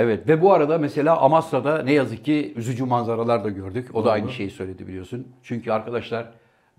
[0.00, 3.88] Evet ve bu arada mesela Amasra'da ne yazık ki üzücü manzaralar da gördük.
[3.94, 5.28] O da aynı şeyi söyledi biliyorsun.
[5.42, 6.32] Çünkü arkadaşlar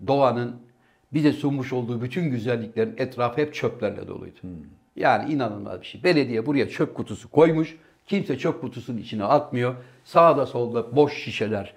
[0.06, 0.56] doğanın
[1.12, 4.38] bize sunmuş olduğu bütün güzelliklerin etrafı hep çöplerle doluydu.
[4.96, 6.04] Yani inanılmaz bir şey.
[6.04, 7.76] Belediye buraya çöp kutusu koymuş.
[8.06, 9.74] Kimse çöp kutusunun içine atmıyor.
[10.04, 11.74] Sağda solda boş şişeler,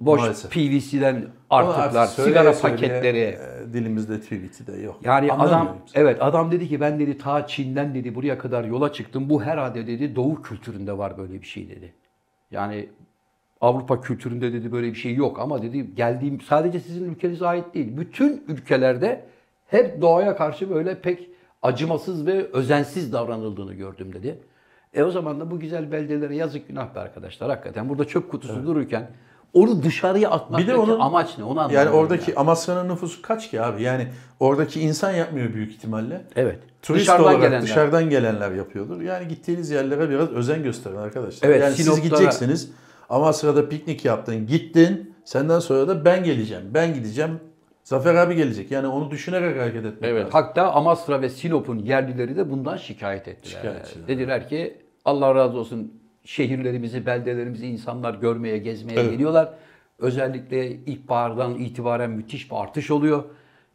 [0.00, 0.50] boş Maalesef.
[0.52, 3.18] PVC'den artıklar, artık söyleye sigara söyleye, paketleri.
[3.18, 4.96] e, dilimizde tweet'i de yok.
[5.04, 5.80] Yani adam Anlamıyorum.
[5.94, 9.30] evet adam dedi ki ben dedi ta Çin'den dedi buraya kadar yola çıktım.
[9.30, 11.92] Bu herhalde dedi Doğu kültüründe var böyle bir şey dedi.
[12.50, 12.88] Yani
[13.60, 17.96] Avrupa kültüründe dedi böyle bir şey yok ama dedi geldiğim sadece sizin ülkenize ait değil.
[17.96, 19.24] Bütün ülkelerde
[19.66, 21.28] hep doğaya karşı böyle pek
[21.62, 24.38] acımasız ve özensiz davranıldığını gördüm dedi.
[24.94, 27.50] E o zaman da bu güzel beldelere yazık günah be arkadaşlar.
[27.50, 29.10] Hakikaten burada çöp kutusu dururken
[29.54, 31.44] onu dışarıya atmak Bir de onun- amaç ne?
[31.44, 32.36] Onu Yani anlamıyorum oradaki ya.
[32.36, 33.82] Amasya'nın nüfusu kaç ki abi?
[33.82, 34.08] Yani
[34.40, 36.20] oradaki insan yapmıyor büyük ihtimalle.
[36.36, 36.58] Evet.
[36.82, 37.62] Turist Dışarıdan olarak gelenler.
[37.62, 39.00] dışarıdan gelenler yapıyordur.
[39.00, 41.48] Yani gittiğiniz yerlere biraz özen gösterin arkadaşlar.
[41.48, 42.70] Evet, yani siz Sinop'ta- gideceksiniz.
[43.10, 45.14] Amasya'da piknik yaptın, gittin.
[45.24, 46.62] Senden sonra da ben geleceğim.
[46.74, 47.40] Ben gideceğim.
[47.84, 48.70] Zafer abi gelecek.
[48.70, 50.20] Yani onu düşünerek hareket etmek Evet.
[50.24, 50.30] lazım.
[50.32, 53.56] Hatta Amasra ve Sinop'un yerlileri de bundan şikayet ettiler.
[53.56, 54.08] Şikayet ettiler.
[54.08, 55.99] Dediler ki Allah razı olsun
[56.34, 59.10] şehirlerimizi, beldelerimizi insanlar görmeye, gezmeye Evet.
[59.10, 59.52] geliyorlar.
[59.98, 63.24] Özellikle ilkbahardan itibaren müthiş bir artış oluyor.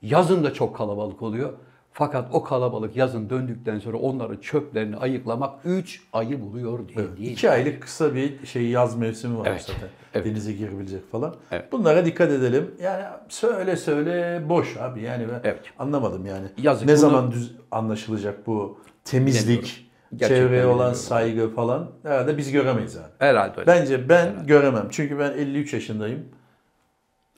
[0.01, 1.53] Yazın da çok kalabalık oluyor.
[1.91, 7.17] Fakat o kalabalık yazın döndükten sonra onların çöplerini ayıklamak 3 ayı buluyor diye.
[7.17, 7.31] diye.
[7.31, 9.89] İki aylık kısa bir şey yaz mevsimi var Evet, zaten.
[10.13, 10.25] evet.
[10.25, 11.35] Denize girebilecek falan.
[11.51, 11.71] Evet.
[11.71, 12.71] Bunlara dikkat edelim.
[12.83, 15.01] Yani söyle söyle boş abi.
[15.01, 15.61] Yani ben Evet.
[15.79, 16.47] anlamadım yani.
[16.57, 19.84] Yazık, ne bunu- zaman düz anlaşılacak bu temizlik, Bilemiyorum.
[20.17, 23.03] Gerçekten çevreye olan saygı falan herhalde biz göremeyiz abi.
[23.19, 23.67] Herhalde öyle.
[23.67, 24.87] Bence ben göremem.
[24.91, 26.25] Çünkü ben 53 yaşındayım.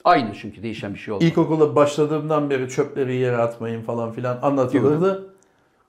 [0.04, 1.28] Aynı çünkü değişen bir şey olmaz.
[1.28, 5.34] İlkokula başladığımdan beri çöpleri yere atmayın falan filan anlatılırdı.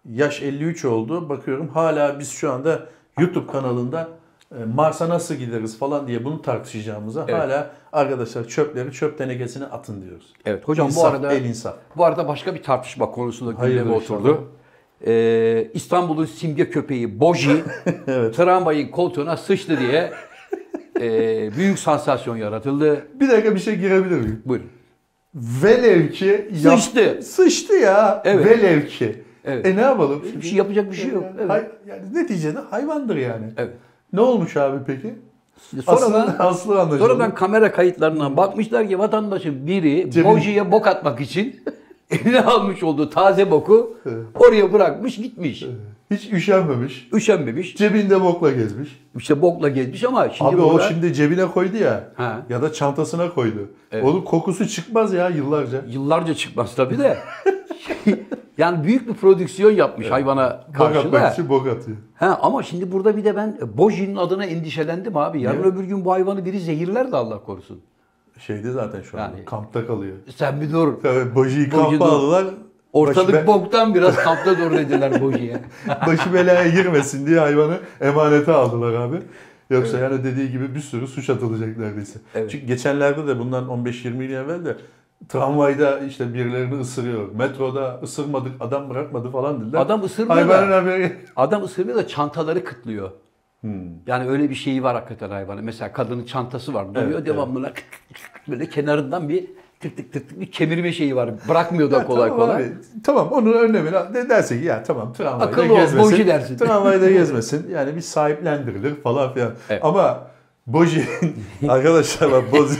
[0.09, 1.29] Yaş 53 oldu.
[1.29, 2.79] Bakıyorum hala biz şu anda
[3.19, 4.09] YouTube kanalında
[4.51, 7.41] e, Mars'a nasıl gideriz falan diye bunu tartışacağımıza Evet.
[7.41, 10.33] hala arkadaşlar çöpleri çöp tenekesine atın diyoruz.
[10.45, 11.75] Evet hocam bu İnsaf, arada el insaf.
[11.97, 14.47] Bu arada başka bir tartışma konusunda gündeme oturdu.
[15.07, 17.51] Ee, İstanbul'un simge köpeği Boji
[18.35, 20.11] tramvayın koltuğuna sıçtı diye
[21.01, 23.07] e, büyük sansasyon yaratıldı.
[23.19, 24.41] Bir dakika bir şey girebilir miyim?
[24.45, 24.67] Buyurun.
[25.35, 27.19] Velev ki yap- Sıçtı.
[27.23, 28.21] Sıçtı ya.
[28.25, 28.45] Evet.
[28.45, 29.23] Velev ki.
[29.45, 29.65] Evet.
[29.65, 30.23] E ne yapalım?
[30.35, 31.23] Bir şey yapacak bir şey yok.
[31.23, 31.49] Yani, Evet.
[31.49, 33.45] hay- yani neticede hayvandır yani.
[33.57, 33.73] Evet.
[34.13, 35.13] Ne olmuş abi peki?
[35.85, 37.07] Sonradan, Aslı, aslı anlaşıldı.
[37.07, 41.63] sonradan kamera kayıtlarına bakmışlar ki vatandaşın biri Cebine- Boji'ye bok atmak için
[42.25, 43.97] eline almış olduğu taze boku
[44.35, 45.65] oraya bırakmış gitmiş.
[46.11, 47.09] Hiç üşenmemiş.
[47.13, 47.75] Üşenmemiş.
[47.75, 48.99] Cebinde bokla gezmiş.
[49.17, 52.09] İşte bokla gezmiş ama şimdi Abi o burada şimdi cebine koydu ya.
[52.15, 52.45] Ha.
[52.49, 53.69] Ya da çantasına koydu.
[53.91, 54.03] Evet.
[54.05, 55.81] Onun kokusu çıkmaz ya yıllarca.
[55.87, 57.17] yıllarca çıkmaz tabii de.
[58.57, 61.31] yani büyük bir prodüksiyon yapmış hayvana Bok karşı atmak da.
[61.31, 61.97] için bok atıyor.
[62.15, 65.41] Ha, ama şimdi burada bir de ben Boji'nin adına endişelendim abi.
[65.41, 65.71] Yarın Niye?
[65.73, 67.81] öbür gün bu hayvanı biri zehirler de Allah korusun.
[68.39, 70.15] Şeyde zaten şu an Yani- kampta kalıyor.
[70.35, 70.93] Sen bir dur.
[71.03, 72.45] Tabii Boji'yi Boji kampa aldılar.
[72.93, 75.61] Ortalık be- boktan biraz kampta dur dediler Boji'ye.
[76.07, 79.15] başı belaya girmesin diye hayvanı emanete aldılar abi.
[79.69, 82.19] Yoksa yani dediği gibi bir sürü suç atılacak neredeyse.
[82.35, 82.51] Evet.
[82.51, 84.77] Çünkü geçenlerde de bundan 15-20 yıl evvel de
[85.29, 87.31] tramvayda işte birilerini ısırıyor.
[87.35, 89.79] Metroda ısırmadık, adam bırakmadı falan dediler.
[89.79, 90.75] Adam ısırmıyor Hayvanın da.
[90.77, 91.15] haberi.
[91.35, 93.11] Adam ısırmıyor da çantaları kıtlıyor.
[93.61, 93.71] Hmm.
[94.07, 95.63] Yani öyle bir şeyi var hakikaten hayvanın.
[95.65, 96.95] Mesela kadının çantası var.
[96.95, 97.85] Duruyor Evet, devamlı kık
[98.47, 99.47] böyle kenarından bir
[99.79, 101.31] tık tık tık tık bir kemirme şeyi var.
[101.49, 102.63] Bırakmıyor da kolay tamam kolay.
[102.63, 103.73] abi, tamam onun
[104.13, 106.11] de derse ki ya tamam tramvayda Akıllı ol, gezmesin.
[106.11, 106.57] boji dersin.
[106.57, 107.69] Tramvayda gezmesin.
[107.71, 109.53] Yani bir sahiplendirilir falan filan.
[109.69, 109.85] Evet.
[109.85, 110.29] Ama
[110.67, 111.05] Boji
[111.69, 112.79] arkadaşlar bak Boji,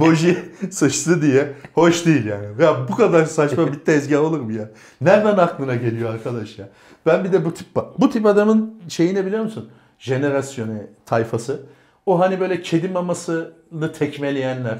[0.00, 0.38] Boji
[0.70, 2.46] sıçtı diye hoş değil yani.
[2.60, 4.70] Ya bu kadar saçma bir tezgah olur mu ya?
[5.00, 6.68] Nereden aklına geliyor arkadaş ya?
[7.06, 7.66] Ben bir de bu tip
[7.98, 9.68] bu tip adamın şeyini biliyor musun?
[10.02, 11.60] Jenerasyonu tayfası.
[12.06, 14.78] O hani böyle kedi mamasını tekmeleyenler.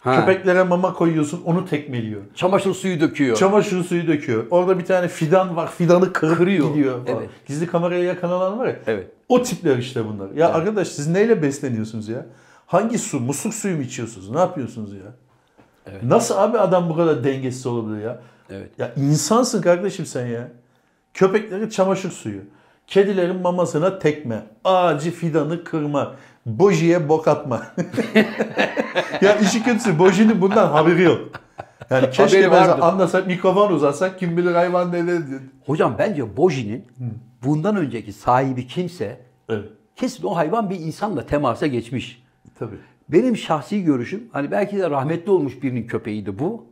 [0.00, 0.20] Ha.
[0.20, 2.20] Köpeklere mama koyuyorsun onu tekmeliyor.
[2.34, 3.36] Çamaşır suyu döküyor.
[3.36, 4.46] Çamaşır suyu döküyor.
[4.50, 5.70] Orada bir tane fidan var.
[5.70, 6.68] Fidanı kırıp Kırıyor.
[6.68, 7.06] gidiyor.
[7.06, 7.18] falan.
[7.18, 7.30] Evet.
[7.46, 8.76] Gizli kameraya yakalanan var ya.
[8.86, 9.06] Evet.
[9.28, 10.30] O tipler işte bunlar.
[10.30, 12.26] Ya arkadaş siz neyle besleniyorsunuz ya?
[12.66, 13.20] Hangi su?
[13.20, 14.30] Musluk suyu mu içiyorsunuz?
[14.30, 15.12] Ne yapıyorsunuz ya?
[16.02, 18.20] Nasıl abi adam bu kadar dengesiz olabilir ya?
[18.50, 18.70] Evet.
[18.78, 20.48] Ya insansın kardeşim sen ya.
[21.14, 22.40] Köpekleri çamaşır suyu.
[22.88, 24.46] Kedilerin mamasına tekme.
[24.64, 26.14] Ağacı fidanı kırma.
[26.46, 27.62] Bojiye bok atma.
[29.20, 31.28] ya işi kötüsü Boji'nin bundan haberi yok.
[31.90, 35.40] Yani keşke ben anlasak mikrofon uzatsak kim bilir hayvan ne diyor.
[35.66, 36.86] Hocam bence Boji'nin
[37.44, 39.68] bundan önceki sahibi kimse Evet.
[39.96, 42.22] kesin o hayvan bir insanla temasa geçmiş.
[42.58, 42.76] Tabii.
[43.08, 46.66] Benim şahsi görüşüm hani belki de rahmetli olmuş birinin köpeğiydi bu.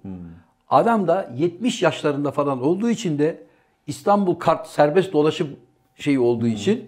[0.68, 3.42] Adam da 70 yaşlarında falan olduğu için de
[3.87, 5.48] İstanbul kart serbest dolaşım
[5.96, 6.85] şeyi olduğu için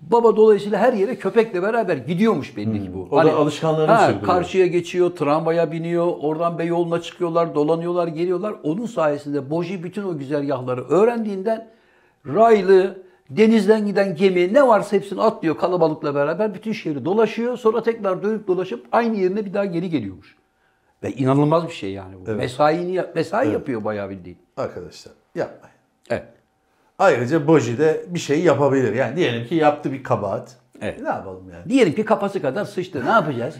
[0.00, 3.16] baba dolayısıyla her yere köpekle beraber gidiyormuş belli ki bu.
[3.18, 4.26] Hani O da alışkanlığını ha, sürdürüyor.
[4.26, 8.54] Karşıya geçiyor, tramvaya biniyor, oradan Beyoğlu'na çıkıyorlar, dolanıyorlar, geliyorlar.
[8.62, 11.68] Onun sayesinde Boji bütün o güzergahları öğrendiğinden
[12.26, 17.56] raylı, denizden giden gemi ne varsa hepsini atlıyor kalabalıkla beraber bütün şehri dolaşıyor.
[17.56, 20.36] Sonra tekrar dönüp dolaşıp aynı yerine bir daha geri geliyormuş.
[21.02, 22.30] Ve inanılmaz bir şey yani bu.
[22.30, 24.38] Mesaini, yap- mesai yapıyor bayağı bildiğin.
[24.56, 25.76] Arkadaşlar yapmayın.
[26.10, 26.24] Evet.
[26.98, 28.92] Ayrıca Boji de bir şey yapabilir.
[28.92, 30.56] Yani diyelim ki yaptı bir kabahat.
[30.80, 31.00] Evet.
[31.00, 31.68] Ne yapalım yani?
[31.68, 33.04] Diyelim ki kafası kadar sıçtı.
[33.04, 33.54] Ne yapacağız?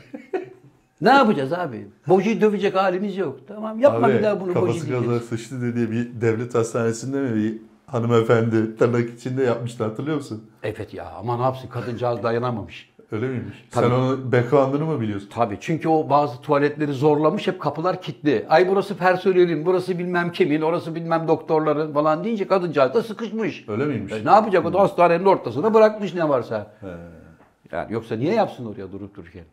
[1.01, 1.88] ne yapacağız abi?
[2.09, 3.40] Boji'yi dövecek halimiz yok.
[3.49, 5.05] Tamam yapma Abi, bir daha bunu kafası Boji diyeceğiz.
[5.07, 7.55] kadar sıçtı dediği bir devlet hastanesinde mi bir
[7.87, 10.51] hanımefendi tırnak içinde yapmıştı hatırlıyor musun?
[10.62, 12.93] Evet ya ama ne yapsın kadıncağız dayanamamış.
[13.12, 13.64] Öyle miymiş?
[13.70, 13.84] Tabii.
[13.84, 15.28] Sen onun background'ını mı biliyorsun?
[15.34, 18.46] Tabii çünkü o bazı tuvaletleri zorlamış hep kapılar kilitli.
[18.48, 23.68] Ay burası personelin, burası bilmem kimin, orası bilmem doktorların falan deyince kadıncağız da sıkışmış.
[23.68, 24.12] Öyle miymiş?
[24.12, 26.72] E, ne yapacak o da hastanenin ortasına bırakmış ne varsa.
[27.72, 29.44] Yani yoksa niye yapsın oraya durup dururken?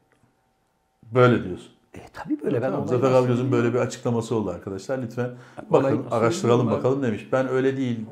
[1.14, 1.72] Böyle diyorsun.
[1.94, 5.00] E tabii böyle ben Tamam, Zafer Algöz'ün böyle bir açıklaması oldu arkadaşlar.
[5.02, 5.30] Lütfen
[5.70, 7.28] bakın araştıralım bakalım demiş.
[7.32, 8.06] Ben öyle değil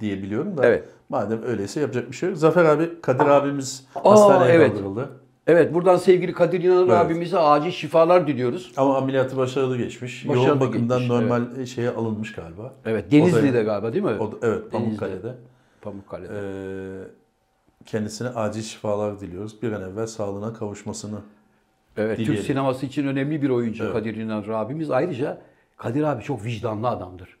[0.00, 0.66] diye biliyorum da.
[0.66, 0.88] Evet.
[1.08, 2.38] Madem öyleyse yapacak bir şey yok.
[2.38, 4.72] Zafer abi, Kadir abimiz Aa, hastaneye evet.
[4.72, 5.10] kaldırıldı.
[5.46, 6.98] Evet buradan sevgili Kadir İnanır Evet.
[6.98, 8.72] abimize acil şifalar diliyoruz.
[8.76, 10.28] Ama ameliyatı başarılı geçmiş.
[10.28, 12.74] Başarılı Yoğun bakımdan geçmiş, normal şeye alınmış galiba.
[12.84, 14.10] Evet Denizli'de galiba değil mi?
[14.10, 14.72] O da, evet.
[14.72, 15.34] Pamukkale'de.
[15.82, 16.32] Pamukkale'de.
[16.34, 17.08] Ee,
[17.86, 19.62] kendisine acil şifalar diliyoruz.
[19.62, 21.18] Bir an evvel sağlığına kavuşmasını.
[21.96, 22.46] Evet, Türk dileyelim.
[22.46, 23.92] sineması için önemli bir oyuncu Evet.
[23.92, 24.90] Kadir İnanır abimiz.
[24.90, 25.42] Ayrıca
[25.76, 27.36] Kadir abi çok vicdanlı adamdır.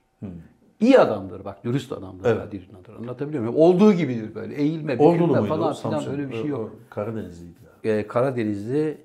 [0.80, 2.24] İyi adamdır bak, dürüst adamdır.
[2.28, 2.38] Evet.
[2.44, 2.98] Kadir İnanır.
[3.00, 3.56] Anlatabiliyor muyum?
[3.56, 4.54] Olduğu gibidir böyle.
[4.54, 6.12] Eğilme, bükülme falan filan Samsun.
[6.12, 6.72] öyle bir şey yok.
[6.90, 7.58] Karadenizliydi.
[7.84, 7.92] ya.
[7.92, 8.98] Ee, Karadeniz'de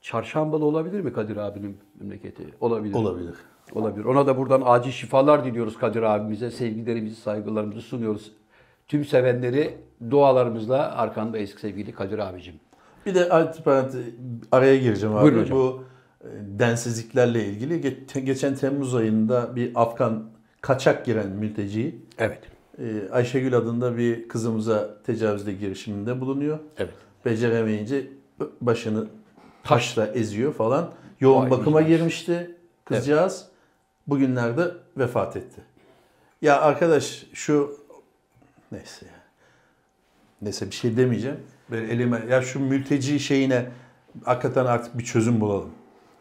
[0.00, 2.42] Çarşambalı olabilir mi Kadir abinin memleketi?
[2.60, 2.94] Olabilir.
[2.94, 3.34] Olabilir.
[3.72, 4.04] Olabilir.
[4.04, 6.50] Ona da buradan acil şifalar diliyoruz Kadir abimize.
[6.50, 8.32] Sevgilerimizi, saygılarımızı sunuyoruz.
[8.88, 9.74] Tüm sevenleri
[10.10, 12.54] dualarımızla arkandayız sevgili Kadir abicim.
[13.06, 13.32] Bir de
[14.52, 15.22] araya gireceğim abi.
[15.22, 15.58] Buyurun hocam.
[15.58, 15.82] Bu
[16.20, 16.28] e,
[16.58, 20.29] densizliklerle ilgili Ge- geçen Temmuz ayında bir Afgan
[20.60, 22.40] kaçak giren mülteci Evet.
[22.78, 26.58] e, Ayşegül adında bir kızımıza tecavüzde girişiminde bulunuyor.
[26.78, 26.94] Evet.
[27.24, 28.06] Beceremeyince
[28.60, 29.06] başını
[29.64, 30.90] taşla eziyor falan.
[31.20, 31.96] Yoğun Vay bakıma vicdansız.
[31.98, 33.48] girmişti kızcağız.
[34.06, 35.60] Bugünlerde vefat etti.
[36.42, 37.74] Ya arkadaş şu
[38.72, 39.12] neyse ya.
[40.42, 41.36] Neyse bir şey demeyeceğim.
[41.70, 43.66] Böyle elime ya şu mülteci şeyine
[44.24, 45.70] hakikaten artık bir çözüm bulalım.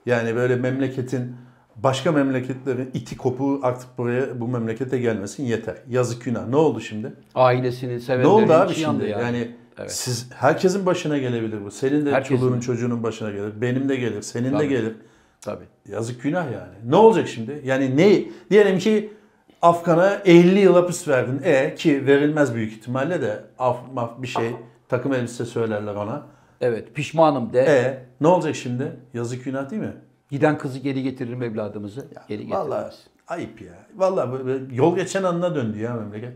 [0.05, 1.35] Yani böyle memleketin
[1.83, 5.75] Başka memleketlerin iti kopuğu artık buraya bu memlekete gelmesin yeter.
[5.89, 6.47] Yazık günah.
[6.47, 7.13] Ne oldu şimdi?
[7.35, 9.05] Ailesini, Ne sevenlerini oldu abi şimdi?
[9.05, 9.19] ya.
[9.19, 9.91] Yani Evet.
[9.91, 11.71] siz herkesin başına gelebilir bu.
[11.71, 12.37] Senin de Herkesin.
[12.37, 13.61] çoluğunun çocuğunun başına gelir.
[13.61, 14.21] Benim de gelir.
[14.21, 14.67] Senin de Tabii.
[14.69, 14.93] gelir.
[15.41, 15.63] Tabii.
[15.89, 16.73] Yazık günah yani.
[16.91, 17.61] Ne olacak şimdi?
[17.65, 18.23] Yani ne?
[18.49, 19.13] Diyelim ki
[19.61, 21.41] Afgan'a 50 yıl hapis verdin.
[21.43, 24.51] E ki verilmez büyük ihtimalle de af maf bir şey
[24.89, 26.21] takım elbise söylerler ona.
[26.61, 27.59] Evet, pişmanım de.
[27.61, 28.91] E ne olacak şimdi?
[29.13, 29.93] Yazık günah değil mi?
[30.29, 32.07] Giden kızı geri getiririm evladımızı.
[32.27, 32.59] geri getirmez.
[32.69, 32.95] Vallahi
[33.27, 33.73] ayıp ya.
[33.95, 36.33] Vallahi böyle yol geçen anına döndü ya memleket.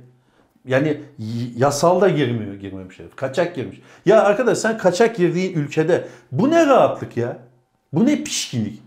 [0.66, 1.02] Yani
[1.56, 3.16] yasal da girmiyor girmemiş herif.
[3.16, 3.82] Kaçak girmiş.
[4.06, 7.38] Ya arkadaş sen kaçak girdiğin ülkede bu ne rahatlık ya?
[7.94, 8.82] Bu ne pişkinlik?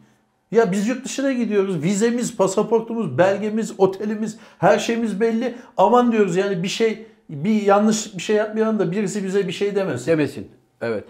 [0.50, 1.82] Ya biz yurt dışına gidiyoruz.
[1.82, 5.54] Vizemiz, pasaportumuz, belgemiz, otelimiz, her şeyimiz belli.
[5.76, 9.74] Aman diyoruz yani bir şey bir yanlış bir şey yapmayalım da birisi bize bir şey
[9.74, 10.06] demesin.
[10.06, 10.50] Demesin.
[10.80, 11.04] Evet.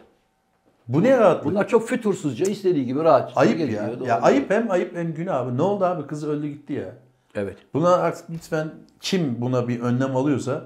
[0.88, 1.44] Bu ne rahatlık?
[1.44, 3.32] Bunlar çok fütursuzca istediği gibi rahat.
[3.36, 3.90] ayıp ya.
[4.06, 5.56] Ya ayıp hem ayıp hem günah abi.
[5.56, 6.06] Ne oldu abi?
[6.06, 6.92] Kız öldü gitti ya.
[7.34, 7.56] Evet.
[7.74, 8.70] Buna artık lütfen
[9.00, 10.64] kim buna bir önlem alıyorsa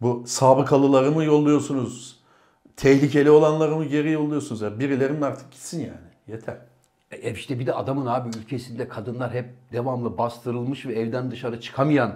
[0.00, 2.20] bu sabıkalıları mı yolluyorsunuz?
[2.76, 4.60] Tehlikeli olanları mı geri yolluyorsunuz?
[4.60, 6.10] Ya birilerinin artık gitsin yani.
[6.28, 6.56] Yeter.
[7.10, 12.12] E işte bir de adamın abi ülkesinde kadınlar hep devamlı bastırılmış ve evden dışarı çıkamayan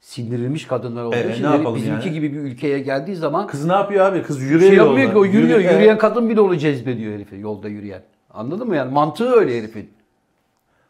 [0.00, 2.12] sindirilmiş kadınlar olduğu E, için herif bizimki yani?
[2.12, 4.22] gibi bir ülkeye geldiği zaman Kız ne yapıyor abi?
[4.22, 5.12] Kız şey yürüyor yapmıyor yolda.
[5.12, 5.58] ki o yürüyor.
[5.60, 8.02] Yürü- Yürüyen kadın bile onu cezbediyor herifi yolda yürüyen.
[8.30, 8.92] Anladın mı yani?
[8.92, 9.90] Mantığı öyle herifin.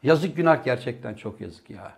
[0.02, 1.92] Yazık günah gerçekten çok yazık ya.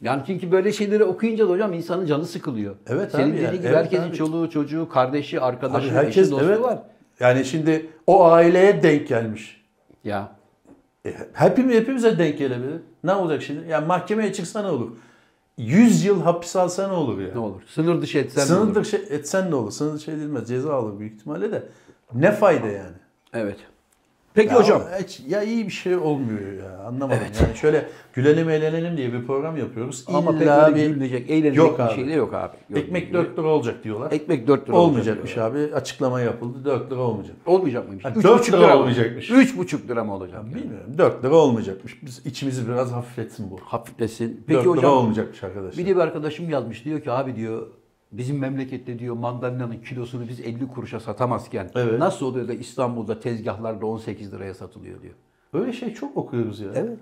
[0.00, 2.74] Yani çünkü böyle şeyleri okuyunca da hocam insanın canı sıkılıyor.
[2.86, 4.16] Evet Senin abi dediğin ya, gibi evet herkesin abi.
[4.16, 6.62] çoluğu, çocuğu, kardeşi, Abi arkadaşı, herkes eşi, dostu evet.
[6.62, 6.78] var.
[7.20, 9.64] Yani şimdi o aileye denk gelmiş.
[10.04, 10.32] Ya
[11.06, 12.80] E, hepimiz hepimize denk gelebilir.
[13.04, 13.68] Ne olacak şimdi?
[13.70, 14.90] Ya mahkemeye çıksa ne olur?
[15.58, 17.28] 100 yıl hapis alsa ne olur ya?
[17.34, 17.62] ne olur?
[17.66, 18.74] Sınır dışı etsen ne Sınır olur?
[18.74, 19.70] dışı etsen ne olur?
[19.70, 20.48] Sınır dışı edilmez.
[20.48, 21.68] Ceza alır büyük ihtimalle de.
[22.14, 22.96] Ne fayda yani?
[23.32, 23.56] Evet.
[24.38, 24.82] Peki Ya hocam.
[25.02, 26.78] hiç- ya iyi bir şey olmuyor ya.
[26.86, 27.18] Anlamadım.
[27.42, 30.04] Yani şöyle gülelim eğlenelim diye bir program yapıyoruz.
[30.06, 31.94] Ama pek İlla öyle bir gülünecek, eğlenecek Yok bir abi.
[31.94, 32.56] şey de yok abi.
[32.70, 33.24] Yok, ekmek yok.
[33.24, 34.12] 4 lira olacak diyorlar.
[34.12, 35.74] Ekmek 4 lira Olmayacakmış olacak abi.
[35.74, 36.64] Açıklama yapıldı.
[36.64, 37.36] 4 lira olmayacak.
[37.46, 38.04] Olmayacak mıymış?
[38.04, 38.80] Ha, Üç dört buçuk lira mı?
[38.80, 39.30] olmayacakmış.
[39.30, 40.40] Üç buçuk lira mı olacak?
[40.44, 40.54] yani?
[40.54, 40.94] Bilmiyorum.
[40.98, 42.02] 4 lira olmayacakmış.
[42.02, 43.58] Biz içimizi biraz hafifletsin bu.
[43.64, 44.28] Hafiflesin.
[44.36, 45.84] 4 Peki lira hocam olmayacakmış arkadaşlar.
[45.84, 47.66] bir de bir arkadaşım yazmış diyor ki abi diyor
[48.12, 51.98] bizim memlekette diyor mandalinanın kilosunu biz 50 kuruşa satamazken Evet.
[51.98, 55.14] nasıl oluyor da İstanbul'da tezgahlarda 18 liraya satılıyor diyor.
[55.52, 56.68] Öyle şey çok okuyoruz ya.
[56.74, 56.98] Evet.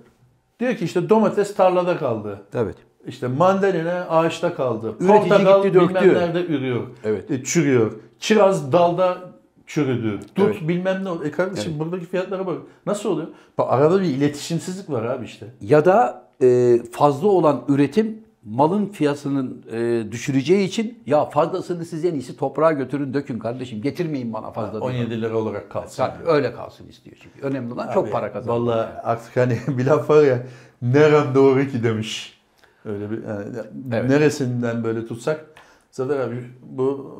[0.60, 2.40] Diyor ki işte domates tarlada kaldı.
[2.54, 2.76] Evet.
[3.06, 4.94] İşte mandalina ağaçta kaldı.
[5.00, 6.14] Üretici Portakal gitti, bilmem döktü.
[6.14, 6.86] nerede ürüyor.
[7.04, 7.30] Evet.
[7.30, 7.92] E, çürüyor.
[8.20, 9.18] Kiraz dalda
[9.66, 10.20] çürüdü.
[10.36, 10.68] Dut Evet.
[10.68, 11.08] bilmem ne.
[11.10, 11.24] oldu.
[11.24, 12.58] E kardeşim buradaki fiyatlara bak.
[12.86, 13.28] Nasıl oluyor?
[13.58, 15.46] Bak arada bir iletişimsizlik var abi işte.
[15.60, 18.18] Ya da e, fazla olan üretim
[18.50, 24.32] malın fiyatının e, düşüreceği için ya fazlasını siz en iyisi toprağa götürün dökün kardeşim getirmeyin
[24.32, 24.72] bana fazla.
[24.72, 24.82] diyor.
[24.82, 25.96] 17 lira olarak kalsın.
[25.96, 27.46] Tabii, öyle kalsın istiyor çünkü.
[27.46, 28.60] Önemli olan çok Abi, para kazanmak.
[28.60, 30.42] Vallahi artık hani bir laf var ya
[30.82, 32.38] nerem doğru ki demiş.
[32.84, 33.44] Öyle bir yani
[33.92, 34.10] Evet.
[34.10, 35.46] neresinden böyle tutsak.
[35.90, 37.16] Zafer abi bu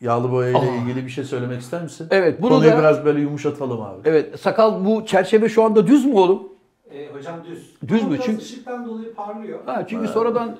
[0.00, 0.82] yağlı boya ile Ah.
[0.82, 2.06] ilgili bir şey söylemek ister misin?
[2.10, 4.00] Evet, bunu Konuyu da- biraz böyle yumuşatalım abi.
[4.04, 6.42] Evet sakal bu çerçeve şu anda düz mü oğlum?
[7.22, 7.88] Hocam düz.
[7.88, 8.18] Düz mü?
[8.24, 9.58] Çünkü- ışıktan dolayı parlıyor.
[9.66, 10.56] Ha, çünkü sonradan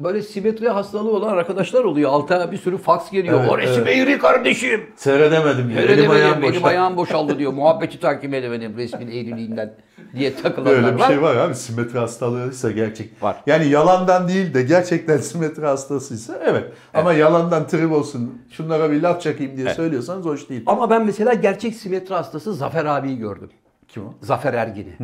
[0.00, 2.10] böyle simetri hastalığı olan arkadaşlar oluyor.
[2.10, 3.40] Alta bir sürü faks geliyor.
[3.40, 3.96] Evet, o resim evet.
[3.98, 4.80] eğri kardeşim.
[4.96, 5.76] Seyredemedim.
[5.76, 6.68] Öyle Elim ayağım benim boşta.
[6.68, 7.52] ayağım boşaldı diyor.
[7.60, 9.74] Muhabbeti takip edemedim resmin eğriliğinden
[10.16, 11.06] diye takılanlar Öyle bir var.
[11.06, 13.22] şey var abi simetri hastalığıysa gerçek.
[13.22, 13.36] Var.
[13.46, 16.64] Yani yalandan değil de gerçekten simetri hastasıysa evet.
[16.94, 20.62] Ama yalandan trip olsun şunlara bir laf çakayım diye söylüyorsanız hoş değil.
[20.66, 23.50] Ama ben mesela gerçek simetri hastası Zafer abiyi gördüm.
[23.88, 24.14] Kim o?
[24.20, 24.96] Zafer Ergin'i.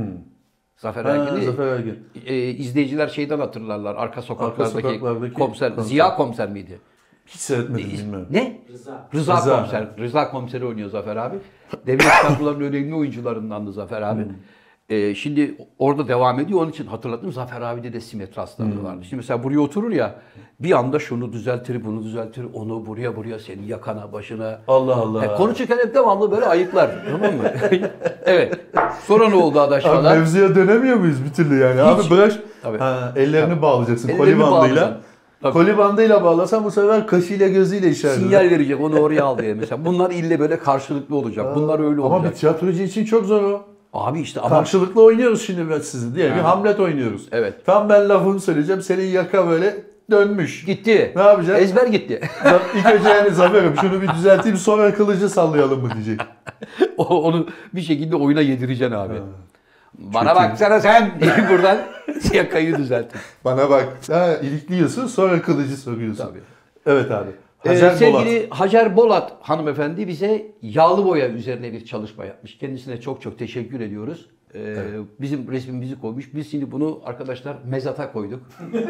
[0.76, 1.98] Zafer Ergin'i Zafer Ergin.
[2.26, 3.94] e, izleyiciler şeyden hatırlarlar.
[3.94, 5.88] Arka sokaklardaki, sokaklardaki komiser, komiser.
[5.88, 6.80] Ziya komiser miydi?
[7.26, 8.26] Hiç seyretmedim bilmiyorum.
[8.30, 8.60] Ne?
[8.72, 9.08] Rıza.
[9.14, 9.56] Rıza, Rıza.
[9.56, 9.88] komiser.
[9.98, 11.36] Rıza komiseri oynuyor Zafer abi.
[11.86, 14.24] Devlet tiyatrolarının önemli oyuncularındandı Zafer abi.
[14.24, 14.32] Hmm.
[14.88, 16.60] Ee, şimdi orada devam ediyor.
[16.60, 17.32] Onun için hatırladım.
[17.32, 18.84] Zafer abi de simetri hastalığı Hmm.
[18.84, 19.00] vardı.
[19.02, 20.14] Şimdi mesela buraya oturur ya.
[20.60, 22.46] Bir anda şunu düzeltir, bunu düzeltir.
[22.54, 24.58] Onu buraya buraya senin yakana, başına.
[24.68, 25.24] Allah Allah.
[25.24, 26.90] Yani konuşurken hep devamlı böyle ayıklar.
[27.12, 27.42] tamam mı?
[28.24, 28.60] evet.
[29.06, 31.80] Sonra ne oldu adaş Abi mevzuya dönemiyor muyuz bir türlü yani?
[31.82, 32.78] Abi bırak Tabii.
[32.78, 34.52] ha, ellerini bağlayacaksın Ellerini koli bandıyla.
[34.56, 34.96] bağlayacaksın.
[35.42, 35.52] Tabii.
[35.52, 38.16] Koli bandıyla bağlasan bu sefer kaşıyla gözüyle işaret.
[38.16, 39.84] Sinyal verecek onu oraya al diye mesela.
[39.84, 41.56] Bunlar ille böyle karşılıklı olacak.
[41.56, 42.36] Bunlar öyle Ama bir olacak.
[42.36, 43.64] tiyatrocu için çok zor o.
[43.96, 46.34] Abi işte ama Karşılıklı oynuyoruz şimdi ben sizi diye.
[46.34, 47.28] Bir Hamlet oynuyoruz.
[47.32, 47.66] Evet.
[47.66, 48.82] Tam ben lafımı söyleyeceğim.
[48.82, 49.76] Senin yaka böyle
[50.10, 50.64] dönmüş.
[50.64, 51.12] gitti.
[51.16, 51.62] Ne yapacak?
[51.62, 52.20] Ezber gitti.
[52.76, 56.20] İlk önce yani Zafer'im şunu bir düzelteyim sonra kılıcı sallayalım mı diyecek.
[56.96, 59.14] Onu bir şekilde oyuna yedireceksin abi.
[59.98, 61.78] Bana baksana sen diye buradan
[62.32, 63.20] yakayı düzeltin.
[63.44, 63.88] Bana bak.
[64.10, 66.24] Ha, ilikliyorsun sonra kılıcı sokuyorsun.
[66.26, 66.40] Tabii.
[66.86, 67.30] Evet abi.
[67.66, 68.60] Ee, Hacer sevgili Bolat.
[68.60, 72.58] Hacer Bolat hanımefendi bize yağlı boya üzerine bir çalışma yapmış.
[72.58, 74.26] Kendisine çok çok teşekkür ediyoruz.
[74.54, 74.76] Ee,
[75.20, 76.34] Bizim resmimizi koymuş.
[76.34, 78.40] Biz şimdi bunu arkadaşlar mezata koyduk.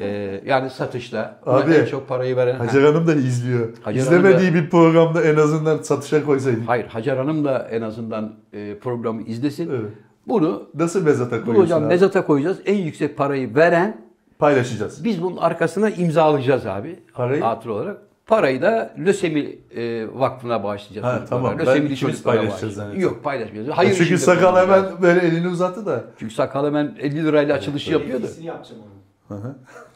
[0.00, 1.40] Ee, yani satışta.
[1.46, 2.54] Buna Abi, en çok parayı veren.
[2.58, 3.68] Hacer Hanım da izliyor.
[3.82, 6.68] Hacer İzlemediği Hanım bir programda en azından satışa koysaydık.
[6.68, 9.70] Hayır Hacer Hanım da en azından e, programı izlesin.
[9.70, 9.90] Evet.
[10.28, 11.88] Bunu Nasıl mezata bu koyuyorsun hocam abi?
[11.88, 12.58] mezata koyacağız.
[12.66, 14.00] En yüksek parayı veren
[14.38, 15.04] Paylaşacağız.
[15.04, 16.96] biz bunun arkasına imzalayacağız abi.
[17.14, 17.42] Parayı?
[17.42, 17.98] Hatır olarak.
[18.26, 19.40] Parayı da Lösemi
[19.76, 21.06] e, Vakfı'na bağışlayacağız.
[21.06, 21.58] Ha, tamam.
[21.58, 23.00] Ben Lösemili ikimiz çocuklara paylaşacağız zannettim.
[23.02, 23.78] Yok paylaşmayacağız.
[23.78, 26.04] Hayır Çünkü işinde sakal hemen böyle elini uzattı da.
[26.18, 28.22] Çünkü sakal hemen 50 lirayla açılış yapıyordu.
[28.22, 28.96] Hepsini yapacağım onu.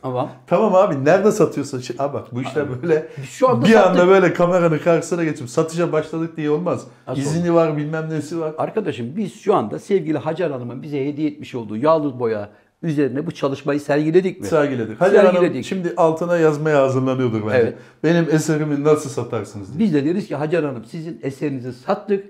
[0.03, 1.79] Ama Tamam abi nerede satıyorsun?
[1.81, 3.91] Şi- Abi bak bu işler böyle şu anda bir sattık.
[3.91, 6.87] anda böyle kameranın karşısına geçip satışa başladık diye olmaz.
[7.09, 8.53] Nasıl İzini var bilmem nesi var.
[8.59, 12.49] Arkadaşım biz şu anda sevgili Hacer Hanım'ın bize hediye etmiş olduğu yağlı boya
[12.83, 14.47] üzerine bu çalışmayı sergiledik mi?
[14.47, 15.01] Sergiledik.
[15.01, 15.65] Hacer Hanım Sergiledik.
[15.65, 17.57] şimdi altına yazmaya hazırlanıyordur bence.
[17.59, 17.75] Evet.
[18.05, 19.79] Benim eserimi nasıl satarsınız diye.
[19.89, 22.25] Biz de deriz ki Hacer Hanım sizin eserinizi sattık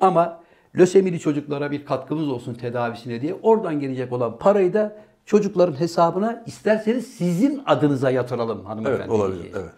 [0.00, 0.40] ama
[0.78, 7.06] lösemili çocuklara bir katkımız olsun tedavisine diye oradan gelecek olan parayı da çocukların hesabına isterseniz
[7.06, 9.00] sizin adınıza yatıralım hanımefendi.
[9.02, 9.42] Evet olabilir.
[9.42, 9.56] diyeceğiz.
[9.64, 9.72] Evet.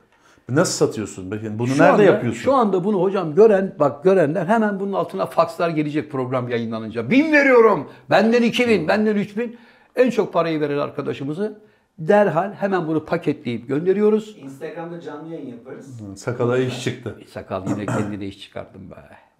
[0.48, 1.30] Nasıl satıyorsun?
[1.30, 2.40] Bakın bunu Şu nerede anda- yapıyorsun?
[2.40, 7.10] Şu anda bunu hocam gören bak görenler hemen bunun altına fakslar gelecek program yayınlanınca.
[7.10, 7.88] Bin veriyorum.
[8.10, 9.56] Benden iki bin, benden üç bin.
[9.96, 11.58] En çok parayı veren arkadaşımızı
[11.98, 14.36] derhal hemen bunu paketleyip gönderiyoruz.
[14.38, 16.00] Instagram'da canlı yayın yaparız.
[16.16, 17.18] Sakala iş çıktı.
[17.28, 18.94] Sakal yine kendine iş çıkarttım be.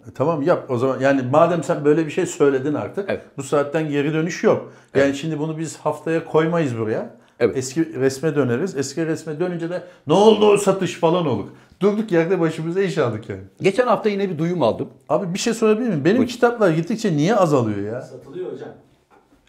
[0.09, 1.01] E, tamam yap o zaman.
[1.01, 3.11] Yani madem sen böyle bir şey söyledin artık.
[3.11, 3.23] Evet.
[3.37, 4.73] Bu saatten geri dönüş yok.
[4.95, 7.17] Yani şimdi bunu biz haftaya koymayız buraya.
[7.41, 7.57] Evet.
[7.57, 8.77] Eski resme döneriz.
[8.77, 11.47] Eski resme dönünce de ne oldu o satış falan olur.
[11.81, 13.43] Durduk yerde başımıza iş aldık yani.
[13.61, 14.89] Geçen hafta yine bir duyum aldım.
[15.09, 16.05] Abi bir şey sorabilir miyim?
[16.05, 18.01] Benim kitaplar gittikçe niye azalıyor ya?
[18.03, 18.69] Satılıyor hocam.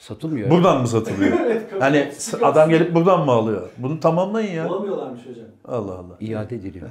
[0.07, 0.49] Satılmıyor.
[0.49, 1.37] Buradan mı satılıyor?
[1.45, 2.11] Evet, hani
[2.41, 3.69] adam gelip buradan mı alıyor?
[3.77, 4.69] Bunu tamamlayın ya.
[4.69, 5.45] Bulamıyorlarmış hocam.
[5.65, 6.17] Allah Allah.
[6.19, 6.89] İade ediliyor.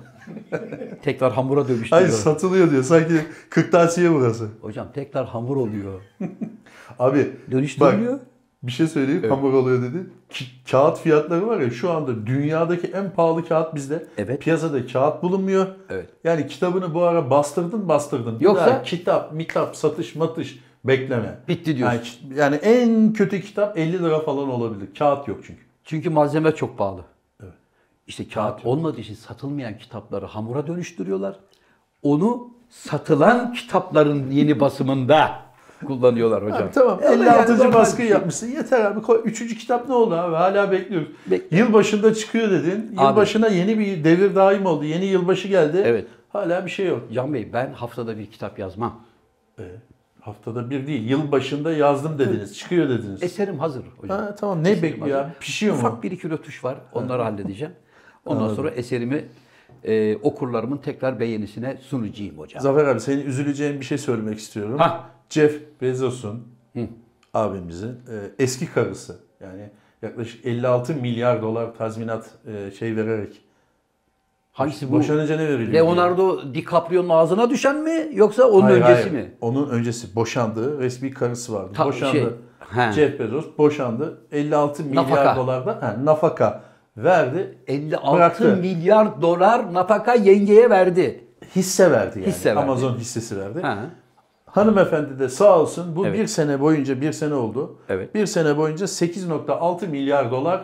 [1.02, 2.08] tekrar hamura Hayır dönüştürüyor.
[2.08, 2.82] satılıyor diyor.
[2.82, 3.14] Sanki
[3.50, 4.48] kırtasiye burası.
[4.60, 6.00] Hocam tekrar hamur oluyor.
[6.98, 8.12] Abi Dönüştürülüyor.
[8.12, 8.20] Bak,
[8.62, 9.24] bir şey söyleyeyim.
[9.28, 9.98] Hamur oluyor dedi.
[10.30, 14.06] Ki- kağıt fiyatları var ya şu anda dünyadaki en pahalı kağıt bizde.
[14.18, 14.40] Evet.
[14.40, 15.66] Piyasada kağıt bulunmuyor.
[15.90, 16.06] Evet.
[16.24, 18.38] Yani kitabını bu ara bastırdın bastırdın.
[18.40, 21.38] Yoksa- daha kitap, mitap, satış, matış bekleme.
[21.48, 22.18] Bitti diyorsun.
[22.28, 24.88] Yani, yani en kötü kitap 50 lira falan olabilir.
[24.98, 25.60] Kağıt yok çünkü.
[25.84, 27.04] Çünkü malzeme çok pahalı.
[27.42, 27.52] Evet.
[28.06, 31.36] İşte kağıt olmadığı için satılmayan kitapları hamura dönüştürüyorlar.
[32.02, 35.30] Onu satılan kitapların yeni basımında
[35.86, 36.62] kullanıyorlar hocam.
[36.62, 37.58] Abi tamam Yani 56.
[37.58, 38.18] normal baskıyı bir şey.
[38.18, 38.46] yapmışsın.
[38.52, 39.02] Yeter abi.
[39.02, 39.20] Koy.
[39.24, 40.34] Üçüncü kitap ne oldu abi?
[40.36, 41.08] Hala bekliyoruz.
[41.30, 42.94] Bek- Yılbaşında çıkıyor dedin.
[42.96, 43.04] Abi.
[43.08, 44.84] Yılbaşına yeni bir devir daim oldu.
[44.84, 45.82] Yeni yılbaşı geldi.
[45.84, 46.06] Evet.
[46.28, 47.00] Hala bir şey yok.
[47.14, 49.00] Can Bey ben haftada bir kitap yazmam.
[49.58, 49.62] E,
[50.22, 51.10] haftada bir değil.
[51.10, 52.58] Yılbaşında yazdım dediniz.
[52.58, 53.22] Çıkıyor dediniz.
[53.22, 54.18] Eserim hazır hocam.
[54.18, 55.34] Ha, tamam ne Eserim bekliyor hazır.
[55.40, 55.80] Pişiyor mu?
[55.80, 56.78] Ufak bir iki rötuş var.
[56.92, 57.74] Onları halledeceğim.
[58.24, 59.24] Ondan sonra eserimi
[59.84, 62.62] e, okurlarımın tekrar beğenisine sunacağım hocam.
[62.62, 64.78] Zafer abi senin üzüleceğin bir şey söylemek istiyorum.
[64.78, 65.04] Hah.
[65.30, 66.42] Jeff Bezos'un
[67.34, 69.70] abimizin e, eski karısı yani
[70.02, 73.42] yaklaşık 56 milyar dolar tazminat e, şey vererek
[74.52, 74.96] Hangisi bu?
[74.96, 75.72] boşanınca ne veriliyor?
[75.72, 79.12] Leonardo DiCaprio'nun ağzına düşen mi yoksa onun Hayır, öncesi hayır.
[79.12, 79.34] mi?
[79.40, 81.70] Onun öncesi boşandığı resmi karısı vardı.
[81.74, 82.12] Ta- boşandı.
[82.12, 82.24] şey,
[82.84, 82.92] he.
[82.92, 84.18] Jeff Bezos boşandı.
[84.32, 85.36] 56 milyar Nafaka.
[85.36, 86.62] dolarda ha, nafaka
[86.96, 87.58] verdi.
[87.66, 88.56] 56 Bıraktı.
[88.60, 91.24] milyar dolar nafaka yengeye verdi.
[91.56, 92.28] Hisse verdi yani.
[92.28, 92.60] Hisse verdi.
[92.60, 93.60] Amazon hissesi verdi.
[93.62, 93.78] Ha.
[94.46, 96.18] Hanımefendi de sağ olsun bu Evet.
[96.18, 97.78] bir sene boyunca bir sene oldu.
[97.88, 98.14] Evet.
[98.14, 100.60] Bir sene boyunca 8.6 milyar dolar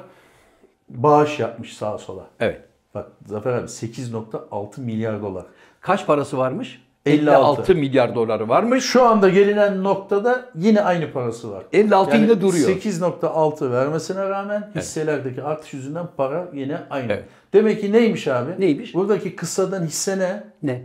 [0.89, 2.23] bağış yapmış sağa sola.
[2.41, 2.68] Evet.
[2.95, 5.45] Bak Zafer abi 8.6 milyar dolar.
[5.81, 6.83] Kaç parası varmış?
[7.07, 7.61] 56.
[7.61, 8.85] 56 milyar doları varmış.
[8.85, 11.65] Şu anda gelinen noktada yine aynı parası var.
[11.73, 12.69] 56 yine duruyor.
[12.71, 17.13] 8.6 vermesine rağmen hisselerdeki artış yüzünden para yine aynı.
[17.13, 17.25] Evet.
[17.53, 18.51] Demek ki neymiş abi?
[18.59, 18.95] Neymiş?
[18.95, 20.45] Buradaki kıssadan hisse ne?
[20.63, 20.83] Ne?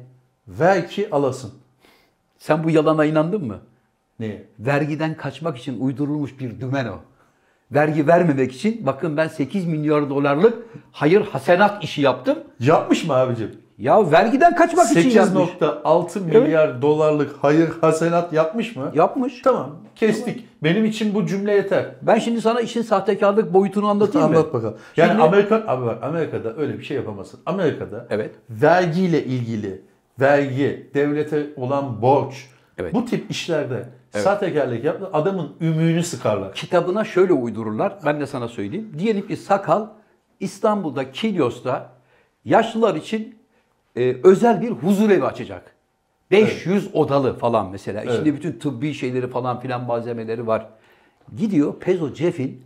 [0.48, 1.52] Ver ki alasın.
[2.40, 3.60] Sen bu yalana inandın mı?
[4.20, 4.44] Neye?
[4.60, 7.00] Vergiden kaçmak için uydurulmuş bir dümen o.
[7.74, 10.54] Vergi vermemek için bakın ben 8 milyar dolarlık
[10.92, 12.38] hayır hasenat işi yaptım.
[12.60, 13.52] Yapmış mı abicim?
[13.78, 15.50] Ya vergiden kaçmak için yapmış.
[15.50, 18.92] 8.6 milyar dolarlık hayır hasenat yapmış mı?
[18.96, 19.42] Yapmış.
[19.42, 20.46] Tamam kestik.
[20.64, 21.86] Benim için bu cümle yeter.
[22.02, 24.38] Ben şimdi sana işin sahtekarlık boyutunu anlatayım mı?
[24.38, 24.78] Anlat bakalım.
[24.98, 27.40] Yani Şimdi- Amerika abi bak Amerika'da öyle bir şey yapamazsın.
[27.46, 28.32] Amerika'da Evet.
[28.50, 29.82] vergiyle ilgili
[30.20, 32.34] vergi, devlete olan borç
[32.78, 32.94] Evet.
[32.94, 33.86] bu tip işlerde
[34.20, 36.54] sahtekarlık yaptı adamın ümüğünü sıkarlar.
[36.54, 37.98] kitabına şöyle uydururlar.
[38.06, 38.92] Ben de sana söyleyeyim.
[39.00, 39.88] Diyelim ki Sakal
[40.40, 41.90] İstanbul'da Kilyos'ta
[42.46, 43.36] yaşlılar için
[43.96, 45.74] e, özel bir huzur evi açacak.
[46.32, 48.04] 500 odalı falan mesela.
[48.04, 50.70] İçinde bütün tıbbi şeyleri falan filan malzemeleri var.
[51.38, 52.62] Gidiyor Pezo Jeff'in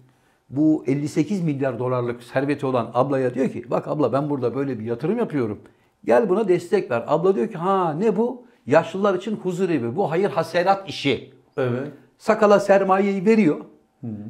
[0.50, 4.86] bu 58 milyar dolarlık serveti olan ablaya diyor ki bak abla ben burada böyle bir
[4.86, 5.60] yatırım yapıyorum.
[6.06, 7.04] Gel buna destek ver.
[7.08, 8.44] Abla diyor ki ha ne bu?
[8.66, 9.96] Yaşlılar için huzur evi.
[9.96, 11.34] Bu hayır hasenat işi.
[11.58, 11.88] Evet.
[12.18, 13.58] Sakala sermayeyi veriyor.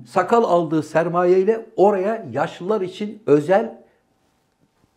[0.07, 3.77] Sakal aldığı sermayeyle oraya yaşlılar için özel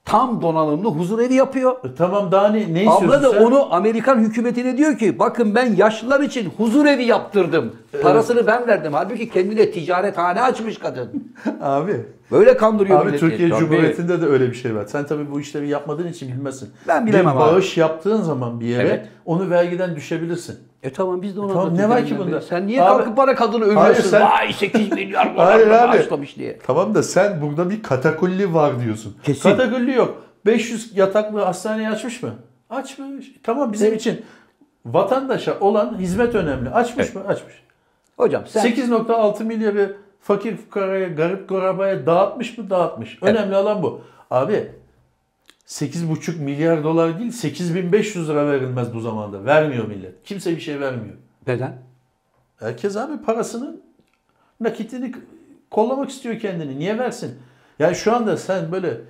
[0.04, 1.72] tam donanımlı huzur evi yapıyor.
[1.84, 3.42] E, tamam daha ne, ne istiyorsun Abla da sen?
[3.42, 7.76] onu Amerikan hükümetine diyor ki bakın ben yaşlılar için huzur evi yaptırdım.
[8.02, 8.92] Parasını ben verdim.
[8.92, 11.32] Halbuki kendine ticarethane açmış kadın.
[11.60, 12.06] Abi.
[12.30, 13.20] Böyle kandırıyor Abi milleti.
[13.20, 13.60] Türkiye Tabii.
[13.60, 14.84] Cumhuriyeti'nde de öyle bir şey var.
[14.86, 16.70] Sen tabii bu işleri yapmadığın için bilmezsin.
[16.88, 17.38] Ben bilemem bir abi.
[17.52, 19.08] bağış yaptığın zaman bir yere Evet.
[19.24, 20.69] onu vergiden düşebilirsin.
[20.82, 22.40] E tamam biz de onu Tamam, anlatıyoruz ne var ki bunda?
[22.40, 24.02] Sen niye Abi- kalkıp bana kadını övüyorsun?
[24.10, 26.58] Sen- Vay 8 milyar dolar bağışlamış diye.
[26.66, 29.16] Tamam da sen burada bir katakulli var diyorsun.
[29.22, 29.50] Kesin.
[29.50, 30.22] Katakulli yok.
[30.46, 32.30] 500 yataklı hastaneyi açmış mı?
[32.70, 33.32] Açmış.
[33.42, 34.24] Tamam bizim için
[34.86, 36.70] vatandaşa olan hizmet önemli.
[36.70, 37.20] Açmış mı?
[37.28, 37.54] Açmış.
[38.16, 42.70] Hocam sen 8.6 milyarı fakir fukaraya, garip gorabaya dağıtmış mı?
[42.70, 43.18] Dağıtmış.
[43.22, 44.00] Önemli olan bu.
[44.30, 44.70] Abi
[45.70, 49.44] 8,5 milyar dolar değil 8500 lira verilmez bu zamanda.
[49.44, 50.24] Vermiyor millet.
[50.24, 51.14] Kimse bir şey vermiyor.
[51.46, 51.78] neden?
[52.60, 53.76] Herkes abi parasını
[54.60, 55.12] nakitini
[55.70, 56.78] kollamak istiyor kendini.
[56.78, 57.38] Niye versin?
[57.78, 59.00] Yani şu anda sen böyle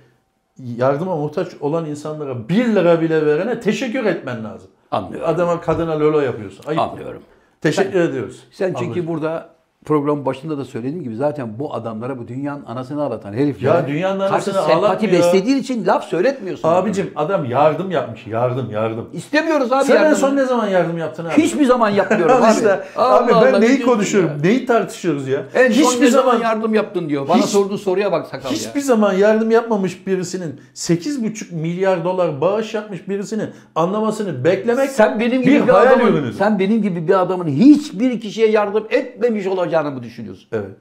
[0.57, 4.69] yardıma muhtaç olan insanlara 1 lira bile verene teşekkür etmen lazım.
[4.91, 5.29] Anlıyorum.
[5.29, 6.63] Adama kadına lolo yapıyorsun.
[6.67, 6.81] Ayıp.
[6.81, 7.23] Anlıyorum.
[7.61, 8.43] Teşekkür ediyoruz.
[8.51, 9.07] Sen çünkü Ablacığım.
[9.07, 9.50] burada
[9.85, 14.19] programın başında da söylediğim gibi zaten bu adamlara bu dünyanın anasını ağlatan herif Ya dünyanın
[14.19, 15.13] anasını sempati ağlatmıyor.
[15.13, 16.69] beslediğin için laf söyletmiyorsun.
[16.69, 18.27] Abicim adam yardım yapmış.
[18.27, 19.09] Yardım yardım.
[19.13, 20.17] İstemiyoruz abi Sen en yardım.
[20.17, 21.33] son ne zaman yardım yaptın abi?
[21.41, 22.51] Hiçbir zaman yapmıyorum abi.
[22.51, 22.79] işte.
[22.95, 24.29] Allah abi ben Allah, ne neyi konuşuyorum?
[24.29, 24.35] ya?
[24.43, 25.43] Neyi tartışıyoruz ya?
[25.55, 27.27] En son Hiçbir ne zaman zaman yardım yaptın diyor.
[27.27, 28.85] Bana Hiç- sorduğu soruya bak sakal Hiçbir ya.
[28.85, 35.51] zaman yardım yapmamış birisinin 8,5 milyar dolar bağış yapmış birisinin anlamasını beklemek Sen benim gibi
[35.55, 36.33] bir, bir, adamın, ürünüdür.
[36.33, 40.49] sen benim gibi bir adamın hiçbir kişiye yardım etmemiş olacağını mı düşünüyorsun?
[40.51, 40.71] Evet.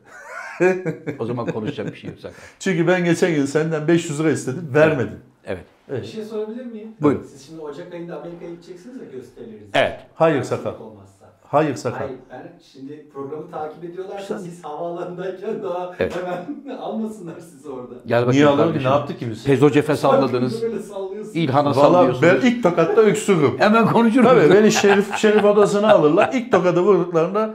[1.19, 2.35] O zaman konuşacak bir şey yok sakal.
[2.59, 5.19] Çünkü ben geçen gün senden 500 lira istedim, vermedin.
[5.45, 5.65] Evet.
[5.89, 6.89] Bir şey sorabilir miyim?
[7.01, 7.23] Buyurun.
[7.23, 9.71] Siz şimdi Ocak ayında Amerika'ya gideceksiniz ya gösterileriniz.
[9.75, 10.01] Evet.
[10.15, 10.37] Hayır.
[10.81, 11.11] Olmazsa.
[11.51, 11.99] Hayır sakal.
[11.99, 16.17] Hayır ben şimdi programı takip ediyorlarsa Sen- siz havaalanındayken daha Evet.
[16.17, 17.95] hemen almasınlar sizi orada.
[18.07, 18.79] Gel bakayım Niye alalım.
[18.79, 19.45] Ne yaptık ki biz?
[19.45, 20.63] Pezocefe salladınız.
[20.63, 21.37] Böyle sallıyorsunuz.
[21.37, 22.23] İlhan'a Valla sallıyorsunuz.
[22.23, 23.59] ben ilk tokatta öksürürüm.
[23.59, 24.27] Hemen konuşuruz.
[24.29, 26.31] Tabii beni şerif, şerif odasına alırlar.
[26.35, 27.55] İlk tokadı vurduklarında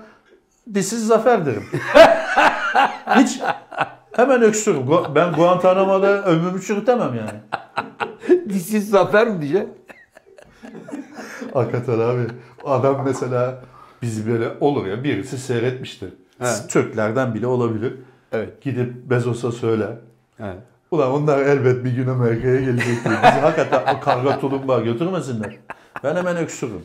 [0.74, 1.64] disiz zafer derim.
[3.16, 3.40] Hiç
[4.16, 4.82] hemen öksürürüm.
[4.84, 7.40] Gu- Ben Guantanamo'da ömrümü çürütemem yani.
[8.50, 9.68] Disiz zafer mi diyecek?
[11.54, 12.22] Hakikaten abi.
[12.66, 13.62] Adam mesela
[14.02, 16.10] bizi böyle olur ya birisi seyretmiştir.
[16.40, 16.46] He.
[16.70, 17.94] Türklerden bile olabilir.
[18.32, 18.62] Evet.
[18.62, 19.88] Gidip Bezos'a söyle.
[20.40, 20.56] evet.
[20.92, 22.98] Ulan onlar elbet bir gün Amerika'ya gelecek.
[23.06, 23.10] Bizi
[23.42, 25.56] hakikaten o karga tulumba götürmesinler.
[26.04, 26.82] Ben hemen öksürürüm.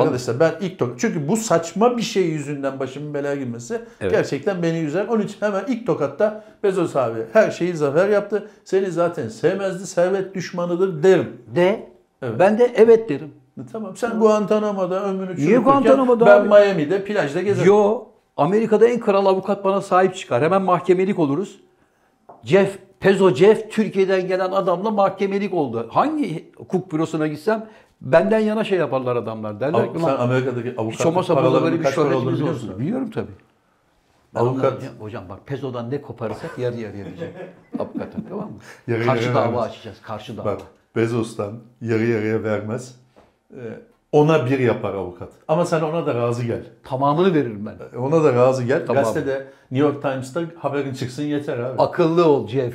[0.00, 4.12] Arkadaşlar ben ilk tok çünkü bu saçma bir şey yüzünden başımın belaya girmesi Evet.
[4.12, 5.06] gerçekten beni üzer.
[5.06, 8.50] Onun için hemen ilk tokatta Bezos abi her şeyi zafer yaptı.
[8.64, 11.32] Seni zaten sevmezdi, servet düşmanıdır derim.
[11.54, 11.88] De.
[12.22, 12.34] Evet.
[12.38, 13.32] Ben de evet derim.
[13.72, 16.48] Tamam sen Guantanamo'da ömrünü çürütürken ben abi?
[16.48, 17.68] Miami'de plajda gezerim.
[17.68, 18.04] Yo.
[18.36, 20.42] Amerika'da en kral avukat bana sahip çıkar.
[20.42, 21.60] Hemen mahkemelik oluruz.
[22.44, 25.86] Jeff, Pezo Jeff Türkiye'den gelen adamla mahkemelik oldu.
[25.90, 27.66] Hangi hukuk bürosuna gitsem
[28.04, 29.60] benden yana şey yaparlar adamlar.
[29.60, 32.16] Derler Av- ki sen "Lan Amerika'daki hiç avukat olmazsa burada böyle bir kaç para olduğunu
[32.20, 32.78] şöhretimiz biliyor musun?
[32.78, 33.32] Biliyorum tabii.
[34.34, 37.34] Ben Avukat- diyeceğim, hocam bak Pezo'dan ne koparırsak yarı yarıya diyeceğim.
[37.78, 38.56] Avukatım tamam mı?
[38.88, 39.70] Yarı karşı yarıya dava vermez.
[39.70, 39.96] açacağız.
[40.02, 40.44] Karşı dava.
[40.44, 40.60] Bak
[40.96, 42.94] Bezos'tan yarı yarıya vermez.
[43.54, 43.58] Ee,
[44.12, 45.28] Ona bir yapar avukat.
[45.48, 46.62] Ama sen ona da razı gel.
[46.84, 47.98] Tamamını veririm ben.
[47.98, 48.86] Ona da razı gel.
[48.86, 49.02] Tamam.
[49.04, 51.82] Gazetede New York Times'ta haberin çıksın yeter abi.
[51.82, 52.74] Akıllı ol Jeff.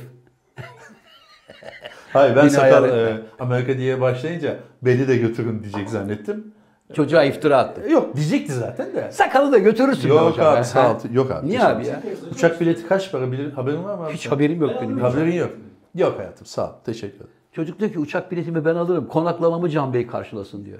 [2.12, 6.54] Hayır ben sakal e, Amerika diye başlayınca beni de götürün diyecek zannettim.
[6.94, 7.82] Çocuğa iftira attı.
[7.86, 9.10] E, Yok diyecekti zaten de.
[9.12, 10.56] Sakalı da götürürsün be Yok hocam.
[10.56, 10.98] abi sağ ol.
[11.12, 11.46] Yok abi.
[11.48, 12.02] Niye abi ya?
[12.34, 14.12] Uçak bileti kaç para bilir, haberin var mı abi?
[14.12, 14.98] Hiç haberim yok benim.
[14.98, 15.50] Haberin yok.
[15.94, 16.72] Yok hayatım sağ ol.
[16.84, 17.30] Teşekkür ederim.
[17.52, 19.06] Çocuk diyor ki uçak biletimi ben alırım.
[19.08, 20.78] Konaklamamı Can Bey karşılasın diyor.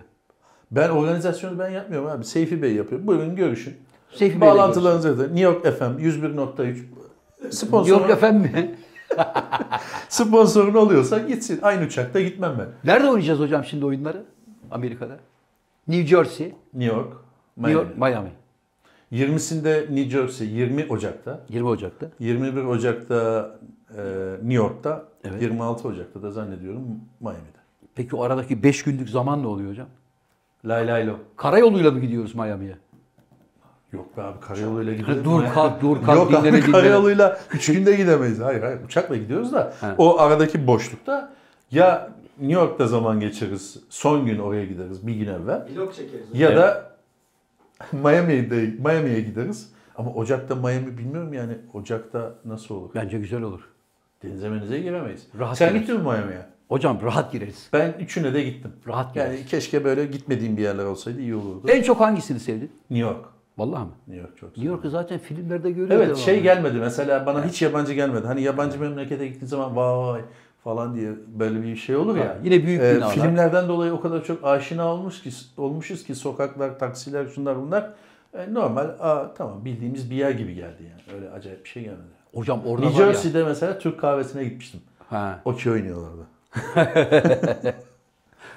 [0.70, 2.24] Ben organizasyonu ben yapmıyorum abi.
[2.24, 3.06] Seyfi Bey yapıyor.
[3.06, 3.74] Buyurun görüşün.
[4.14, 6.76] Seyfi Bağlantılarınızı da New York FM 101.3
[7.50, 8.74] sponsor Yok efendim mi?
[10.08, 11.58] sponsorun oluyorsa gitsin.
[11.62, 12.68] Aynı uçakta gitmem ben.
[12.84, 14.24] Nerede oynayacağız hocam şimdi oyunları?
[14.70, 15.16] Amerika'da.
[15.88, 17.12] New Jersey, New York,
[17.56, 17.72] New Miami.
[17.72, 18.30] York, Miami.
[19.12, 21.40] 20'sinde New Jersey, 20 Ocak'ta.
[21.48, 22.06] 20 Ocak'ta.
[22.20, 23.50] 21 Ocak'ta
[23.96, 24.02] e,
[24.32, 25.04] New York'ta.
[25.24, 25.42] Evet.
[25.42, 26.82] 26 Ocak'ta da zannediyorum
[27.20, 27.60] Miami'de.
[27.94, 29.88] Peki o aradaki 5 günlük zaman ne oluyor hocam?
[30.64, 31.16] Lay lay lo.
[31.36, 32.76] Karayoluyla mı gidiyoruz Miami'ye?
[33.92, 35.24] Yok be abi karayoluyla gidiyoruz.
[35.24, 38.40] Dur kalk dur kalk Yok dinlene abi karayoluyla 3 günde gidemeyiz.
[38.40, 39.86] Hayır hayır uçakla gidiyoruz da He.
[39.98, 41.32] o aradaki boşlukta
[41.70, 42.10] ya
[42.40, 43.76] New York'ta zaman geçiririz.
[43.88, 45.66] Son gün oraya gideriz bir gün evvel.
[45.76, 46.26] Vlog çekeriz.
[46.34, 46.58] Ya Evet.
[46.58, 46.90] da
[47.92, 49.72] Miami'de Miami'ye gideriz.
[49.96, 52.90] Ama Ocak'ta Miami bilmiyorum yani Ocak'ta nasıl olur?
[52.94, 53.60] Bence güzel olur.
[54.22, 55.26] Denize menize giremeyiz.
[55.38, 55.86] Rahat Sen gireriz.
[55.86, 56.46] gittin mi Miami'ye?
[56.68, 57.68] Hocam rahat gireriz.
[57.72, 58.72] Ben üçüne de gittim.
[58.88, 59.46] Rahat Yani gireriz.
[59.50, 61.68] keşke böyle gitmediğim bir yerler olsaydı iyi olurdu.
[61.68, 62.72] En çok hangisini sevdin?
[62.90, 63.24] New York.
[63.58, 63.92] Vallahi mi?
[64.08, 64.64] New York çok New.
[64.72, 66.06] York'u zaten filmlerde görüyoruz.
[66.06, 68.26] Evet şey gelmedi mesela bana hiç yabancı gelmedi.
[68.26, 70.20] Hani yabancı memlekete gittiğin zaman vay
[70.64, 72.24] falan diye böyle bir şey olur ya.
[72.28, 73.14] Ha, yine büyük Ee, binalar.
[73.14, 77.90] filmlerden dolayı o kadar çok aşina olmuş ki olmuşuz ki sokaklar, taksiler, şunlar bunlar
[78.34, 81.16] e, normal aa, tamam bildiğimiz bir yer gibi geldi yani.
[81.16, 82.00] Öyle acayip bir şey gelmedi.
[82.34, 83.12] Hocam orada New ya.
[83.12, 84.80] Jersey'de mesela Türk kahvesine gitmiştim.
[85.08, 85.40] Ha.
[85.44, 86.22] Okey oynuyorlardı.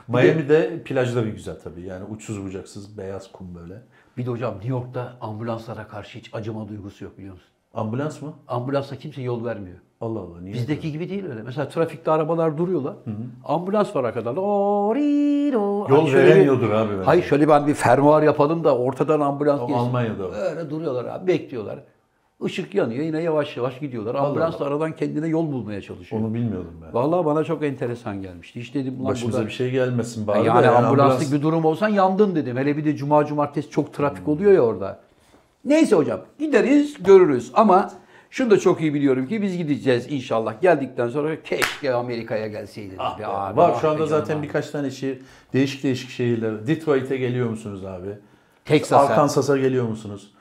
[0.08, 1.82] Miami'de plajları güzel tabii.
[1.82, 3.82] Yani uçsuz bucaksız beyaz kum böyle.
[4.18, 7.48] Bir de hocam New York'ta ambulanslara karşı hiç acıma duygusu yok biliyor musun?
[7.74, 8.34] Ambulans mı?
[8.48, 9.78] Ambulansa kimse yol vermiyor.
[10.02, 10.42] Allah Allah.
[10.42, 10.54] Niye?
[10.54, 11.42] Bizdeki gibi değil öyle.
[11.42, 12.96] Mesela trafikte arabalar duruyorlar.
[13.46, 14.36] Ambulans var arkadan.
[14.36, 14.96] Yol
[15.90, 17.04] Yol veremiyordur abi bence.
[17.04, 19.80] Hayır şöyle ben bir fermuar yapalım da ortadan ambulans O geçsin.
[19.82, 20.32] Almanya'da o.
[20.32, 21.80] Öyle duruyorlar abi bekliyorlar.
[22.46, 24.16] Işık yanıyor yine yavaş yavaş gidiyorlar.
[24.16, 26.22] Ambulans da aradan kendine yol bulmaya çalışıyor.
[26.22, 26.94] Onu bilmiyordum ben.
[26.94, 28.62] Vallahi bana çok enteresan gelmişti.
[28.62, 29.50] Hiç dedim ulan Başımıza burada...
[29.50, 30.48] bir şey gelmesin bari.
[30.48, 32.58] yani, de ambulanslık ambulans- bir durum olsan yandın dedim.
[32.58, 35.00] Hele bir de cuma cumartesi çok trafik oluyor ya orada.
[35.66, 37.92] Neyse hocam gideriz görürüz ama
[38.30, 40.62] şunu da çok iyi biliyorum ki biz gideceğiz inşallah.
[40.62, 42.98] Geldikten sonra keşke Amerika'ya gelseydiniz.
[43.00, 44.44] Ah be abi, var ah şu anda zaten abi.
[44.44, 45.20] birkaç tane şehir,
[45.54, 46.68] değişik değişik şehirler.
[46.68, 48.10] Detroit'e geliyor musunuz abi?
[48.66, 49.08] Texas'a.
[49.08, 50.34] Arkansas'a geliyor musunuz?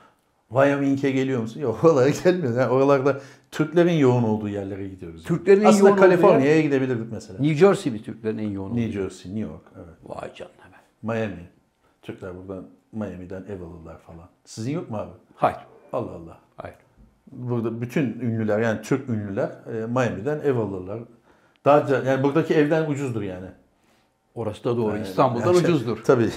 [0.49, 1.61] Wyoming'e geliyor musunuz?
[1.63, 2.57] Yok oralara gelmiyoruz.
[2.57, 3.19] Yani oralarda
[3.51, 5.23] Türklerin yoğun olduğu yerlere gidiyoruz.
[5.23, 7.39] Türklerin en Aslında yoğun olduğu Kaliforniya'ya gidebilirdik mesela.
[7.39, 9.09] New Jersey mi Türklerin en yoğun New olduğu?
[9.09, 9.95] Jersey, New York, evet.
[10.03, 10.77] Vay canına be.
[11.01, 11.49] Miami.
[12.01, 14.29] Türkler buradan Miami'den ev alırlar falan.
[14.45, 15.11] Sizin yok mu abi?
[15.35, 15.57] Hayır.
[15.93, 16.39] Allah Allah.
[16.57, 16.75] Hayır.
[17.31, 20.99] Burada bütün ünlüler yani Türk ünlüler e, Miami'den ev alırlar.
[21.65, 23.47] Daha yani buradaki evden ucuzdur yani.
[24.35, 24.95] Orası da doğru.
[24.95, 25.97] Yani- İstanbul'dan yani ucuzdur.
[26.05, 26.29] Tabii.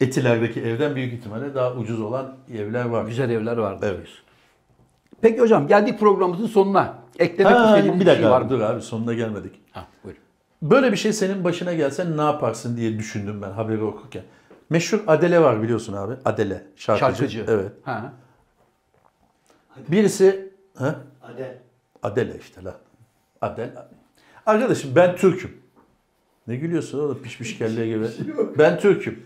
[0.00, 3.04] Etiler'deki evden büyük ihtimalle daha ucuz olan evler var.
[3.04, 3.86] Güzel evler vardır.
[3.86, 3.96] Evet.
[3.96, 4.18] diyorsun.
[5.20, 6.94] Peki hocam geldik programımızın sonuna.
[7.18, 8.50] Eklemek Ha, istediğiniz bir bir şey var abi, mı?
[8.50, 9.52] dur abi sonuna gelmedik.
[9.72, 10.20] Ha, buyurun.
[10.62, 14.22] Böyle bir şey senin başına gelse ne yaparsın diye düşündüm ben haberi okurken.
[14.70, 16.14] Meşhur Adele var biliyorsun abi.
[16.24, 17.16] Adele şarkıcı.
[17.16, 17.44] Şarkıcı.
[17.48, 17.72] Evet.
[17.82, 18.12] Ha.
[19.88, 20.94] Birisi ha?
[21.22, 21.58] Adel.
[22.02, 22.74] Adele işte lan.
[23.40, 23.72] Adele.
[24.46, 25.56] Arkadaşım ben Türk'üm.
[26.46, 28.06] Ne gülüyorsun oğlum pişmiş kelle gibi.
[28.58, 29.22] ben Türk'üm.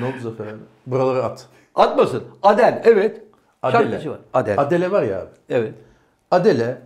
[0.00, 0.60] Ne oldu Zafer abi?
[0.86, 1.46] Buraları at.
[1.74, 2.22] Atmasın.
[2.42, 3.22] Adel evet.
[3.62, 4.10] Adele.
[4.10, 4.18] Var.
[4.34, 4.60] Adel.
[4.60, 5.30] Adele var ya abi.
[5.48, 5.74] evet.
[6.30, 6.82] Adele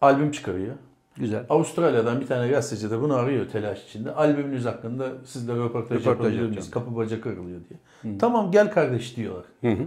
[0.00, 0.74] albüm çıkarıyor.
[1.16, 1.46] Güzel.
[1.48, 4.14] Avustralya'dan bir tane gazeteci de bunu arıyor telaş içinde.
[4.14, 6.70] Albümünüz hakkında sizle röportaj, Röportaj yapabilir.
[6.70, 8.18] Kapı baca kırılıyor diye.
[8.18, 9.44] Tamam gel kardeş diyorlar.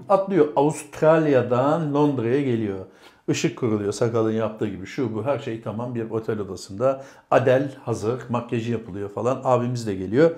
[0.09, 2.79] Atlıyor Avustralya'dan Londra'ya geliyor.
[3.27, 7.03] Işık kuruluyor sakalın yaptığı gibi şu bu her şey tamam bir otel odasında.
[7.31, 10.31] Adel hazır makyajı yapılıyor falan abimiz de geliyor.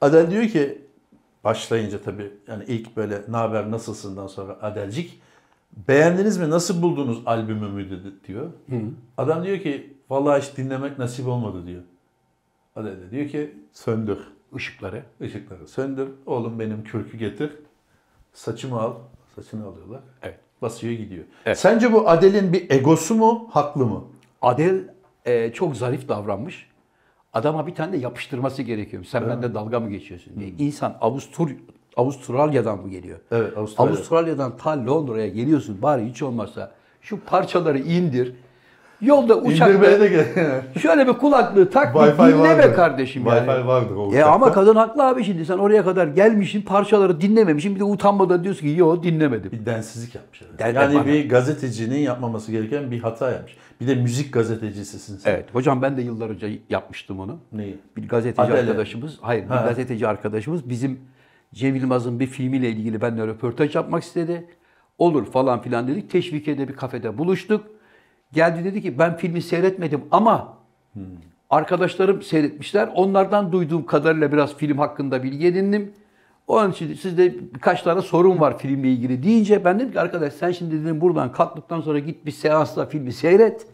[0.00, 0.82] Adel diyor ki
[1.44, 5.20] başlayınca tabii yani ilk böyle ne haber nasılsından sonra Adelcik
[5.88, 8.50] beğendiniz mi nasıl buldunuz albümümü dedi diyor.
[9.18, 11.82] Adam diyor ki vallahi hiç dinlemek nasip olmadı diyor.
[12.76, 14.18] Adel de diyor ki söndür
[14.56, 15.02] Işıkları.
[15.20, 17.50] ışıkları söndür oğlum benim kürkü getir
[18.32, 18.94] saçımı al
[19.36, 20.00] saçını alıyorlar.
[20.22, 20.38] Evet.
[20.62, 21.24] Basıyor gidiyor.
[21.46, 21.58] Evet.
[21.58, 24.04] Sence bu Adel'in bir egosu mu haklı mı?
[24.42, 24.80] Adel
[25.24, 26.70] e, çok zarif davranmış.
[27.34, 29.04] Adama bir tane de yapıştırması gerekiyor.
[29.04, 30.50] Sen bende dalga mı geçiyorsun diye.
[30.58, 31.50] İnsan Avustur
[31.96, 33.18] Avustralya'dan mı geliyor?
[33.30, 33.92] Evet Avustralya.
[33.92, 35.82] Avustralya'dan ta Londra'ya geliyorsun.
[35.82, 38.34] Bari hiç olmazsa şu parçaları indir.
[39.04, 40.62] Yolda uçakta İndirmeye de gel.
[40.82, 42.74] şöyle bir kulaklığı tak bir Wi-Fi dinle be vardır.
[42.76, 43.38] kardeşim yani.
[43.48, 44.30] Wi-Fi vardır o E uçakta.
[44.32, 48.60] ama kadın haklı abi şimdi sen oraya kadar gelmişsin parçaları dinlememişsin bir de utanmadan diyorsun
[48.66, 49.52] ki yo dinlemedim.
[49.52, 50.42] Bir densizlik yapmış.
[50.42, 50.58] herhalde.
[50.58, 51.06] Den- yani bana.
[51.06, 53.56] bir gazetecinin yapmaması gereken bir hata yapmış.
[53.80, 55.30] Bir de müzik gazetecisisin sen.
[55.30, 57.38] Evet hocam ben de yıllar önce yapmıştım onu.
[57.52, 57.78] Neyi?
[57.96, 58.58] Bir gazeteci Adele.
[58.60, 59.60] arkadaşımız, hayır Ha.
[59.62, 61.00] bir gazeteci arkadaşımız bizim
[61.54, 64.44] Cem Yılmaz'ın bir filmiyle ilgili benimle röportaj yapmak istedi.
[64.98, 66.10] Olur falan filan dedik.
[66.10, 67.66] Teşvikiye'de bir kafede buluştuk.
[68.34, 70.54] Geldi dedi ki ben filmi seyretmedim ama
[71.50, 72.88] arkadaşlarım seyretmişler.
[72.94, 75.92] Onlardan duyduğum kadarıyla biraz film hakkında bilgi edindim.
[76.46, 80.50] Onun için sizde birkaç tane sorun var filmle ilgili deyince ben dedim ki arkadaş sen
[80.52, 83.66] şimdi dedim buradan kalktıktan sonra git bir seansla filmi seyret.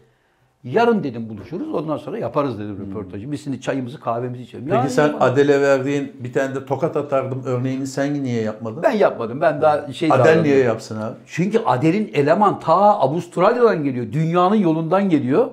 [0.63, 3.31] Yarın dedim buluşuruz ondan sonra yaparız dedim röportajı.
[3.31, 4.65] Biz şimdi çayımızı kahvemizi içelim.
[4.65, 8.83] Peki Ya, sen ya, Adele verdiğin bir tane de tokat atardım örneğini sen niye yapmadın?
[8.83, 9.41] ben yapmadım.
[9.41, 10.43] Ben daha şey Adel davranıyorum.
[10.43, 11.13] niye yapsın abi?
[11.25, 14.05] Çünkü Adel'in eleman ta Avustralya'dan geliyor.
[14.11, 15.47] Dünyanın yolundan geliyor.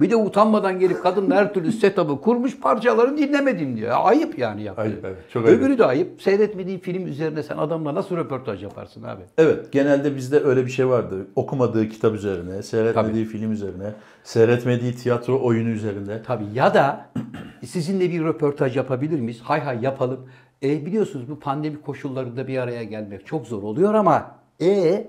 [0.00, 3.92] Bir de utanmadan gelip kadının her türlü setup'ı kurmuş parçalarını dinlemedim diyor.
[4.02, 4.82] Ayıp yani yaptı.
[4.82, 5.16] Ayıp, evet.
[5.32, 5.58] Çok ayıp.
[5.60, 6.22] Öbürü de ayıp.
[6.22, 9.22] Seyretmediğin film üzerine sen adamla nasıl röportaj yaparsın abi?
[9.38, 11.26] Evet, genelde bizde öyle bir şey vardı.
[11.36, 13.92] Okumadığı kitap üzerine, seyretmediği film üzerine,
[14.24, 16.22] seyretmediği tiyatro oyunu üzerinde.
[16.22, 17.08] Tabii ya da
[17.66, 19.40] sizinle bir röportaj yapabilir miyiz?
[19.42, 20.28] Hay hay yapalım.
[20.62, 25.06] E, biliyorsunuz bu pandemi koşullarında bir araya gelmek çok zor oluyor ama e,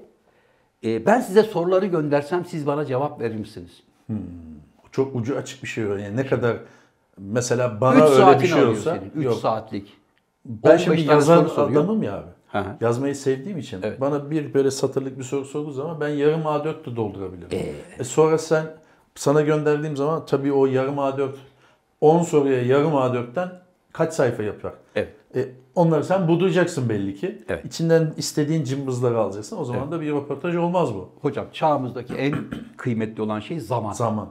[0.84, 3.84] e, ben size soruları göndersem siz bana cevap verir misiniz?
[4.92, 5.84] Çok ucu açık bir şey.
[5.84, 6.58] Yani ne kadar
[7.18, 9.12] mesela 3 bana öyle bir şey olsa senin.
[9.16, 9.36] 3 yok.
[9.36, 9.98] saatlik.
[10.46, 12.30] Ben 15 şimdi yazan adamım ya abi.
[12.48, 12.64] Hı.
[12.82, 14.02] Yazmayı sevdiğim için Evet.
[14.02, 17.76] bana bir böyle satırlık bir soru sorduğu zaman ben yarım A4 de doldurabilirim.
[18.00, 18.66] E sonra sen
[19.16, 21.30] sana gönderdiğim zaman tabii o yarım A4
[22.02, 23.50] 10 soruya yarım A4'ten
[23.92, 24.74] kaç sayfa yapar?
[24.96, 25.14] Evet.
[25.36, 27.44] E, onları sen budayacaksın belli ki.
[27.50, 27.66] Evet.
[27.66, 29.58] İçinden istediğin cımbızları alacaksın.
[29.58, 31.10] O zaman da bir röportaj olmaz bu.
[31.22, 32.36] Hocam çağımızdaki en
[32.78, 33.94] kıymetli olan şey zaman.
[33.94, 34.30] Zaman.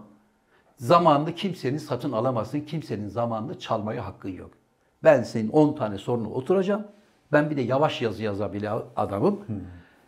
[0.77, 2.61] Zamanını kimsenin satın alamazsın.
[2.61, 4.51] Kimsenin zamanını çalmaya hakkın yok.
[5.05, 6.87] Ben senin 10 tane soruna oturacağım.
[7.33, 9.41] Ben bir de yavaş yazı yazabilen adamım.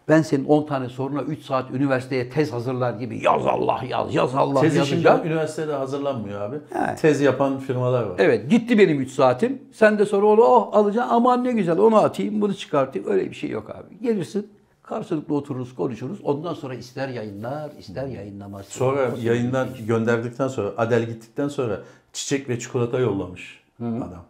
[0.08, 4.34] Ben senin 10 tane soruna 3 saat üniversiteye tez hazırlar gibi yaz Allah yaz, yaz
[4.34, 5.16] Allah Tezi yazacağım.
[5.16, 6.56] şimdi üniversitede hazırlanmıyor abi.
[6.72, 6.94] He.
[6.94, 8.16] Tez yapan firmalar var.
[8.18, 9.62] Evet gitti benim 3 saatim.
[9.72, 13.08] Sen de sonra onu oh alacaksın aman ne güzel onu atayım bunu çıkartayım.
[13.10, 13.98] Öyle bir şey yok abi.
[14.02, 14.50] Gelirsin
[14.82, 16.20] karşılıklı otururuz konuşuruz.
[16.24, 18.66] Ondan sonra ister yayınlar ister yayınlamaz.
[18.68, 21.80] Sonra yayından gönderdikten sonra Adel gittikten sonra
[22.12, 24.24] çiçek ve çikolata yollamış adam.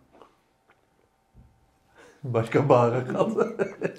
[2.24, 3.56] Başka bahara kaldı.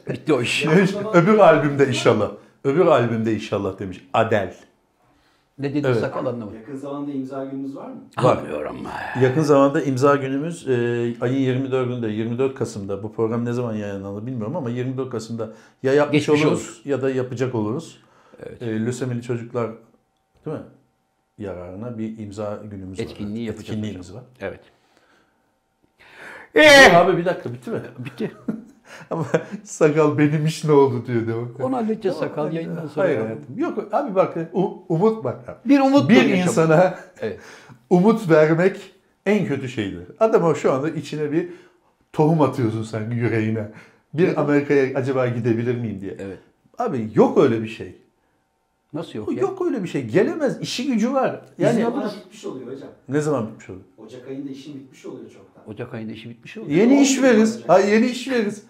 [0.09, 0.65] Bitti o iş.
[1.13, 2.31] Öbür albümde inşallah.
[2.63, 4.55] Öbür albümde inşallah demiş Adel.
[5.59, 5.99] ne dedin Evet.
[5.99, 6.55] sakal anlamadım.
[6.59, 7.95] Yakın zamanda imza gününüz var mı?
[8.17, 8.37] Var.
[8.37, 8.77] Anlıyorum.
[9.21, 10.73] Yakın zamanda imza günümüz e,
[11.21, 15.49] ayın 24'ünde 24 Kasım'da bu program ne zaman yayınlanır bilmiyorum ama 24 Kasım'da
[15.83, 17.99] ya yapmış Geçmiş oluruz ya da yapacak oluruz.
[18.61, 19.71] E, lösemili çocuklar
[20.45, 20.63] değil mi?
[21.37, 23.53] Yararına bir imza günümüz Etkinliği var.
[23.53, 24.23] yapacağız Etkinliğimiz var.
[24.39, 24.59] Evet.
[26.55, 27.81] Dur abi bir dakika bitti mi?
[27.99, 28.31] Bitti.
[29.09, 29.25] Ama
[29.63, 31.47] sakal benim iş ne oldu diyor değil mi?
[31.63, 33.07] Onu halledeceğiz sakal yayından sonra.
[33.07, 33.57] Hayır hayatım.
[33.57, 34.37] Yok abi bak
[34.89, 35.49] umut bak.
[35.49, 35.69] abi.
[35.69, 37.39] Bir umut Bir yaşam- insana Evet.
[37.89, 38.91] umut vermek
[39.25, 40.03] en kötü şeydir.
[40.19, 41.49] Adama şu anda içine bir
[42.13, 43.71] tohum atıyorsun sen yüreğine.
[44.13, 46.15] Bir Amerika'ya acaba gidebilir miyim diye.
[46.19, 46.39] Evet.
[46.77, 47.95] Abi yok öyle bir şey.
[48.93, 49.41] Nasıl yok ya?
[49.41, 50.05] Yok öyle bir şey.
[50.07, 50.61] Gelemez.
[50.61, 51.41] İşi gücü var.
[51.57, 52.89] Yani Yani zaman bitmiş oluyor hocam.
[53.09, 53.79] ne zaman bitmiş olur?
[53.97, 55.54] Ocak ayında işin bitmiş oluyor çoktan.
[55.67, 56.65] Ocak ayında işi bitmiş oldu.
[56.69, 57.61] Yeni iş veririz.
[57.67, 58.63] Ha yeni iş veririz.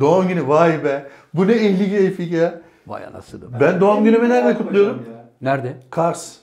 [0.00, 1.06] Doğum günü vay be.
[1.34, 2.60] Bu ne ehli keyfi ya.
[2.86, 3.52] Vay anasını.
[3.52, 3.56] be.
[3.60, 4.96] Ben doğum günümü nerede kutluyorum?
[4.96, 5.28] ya.
[5.42, 5.76] Nerede?
[5.90, 6.36] Kars.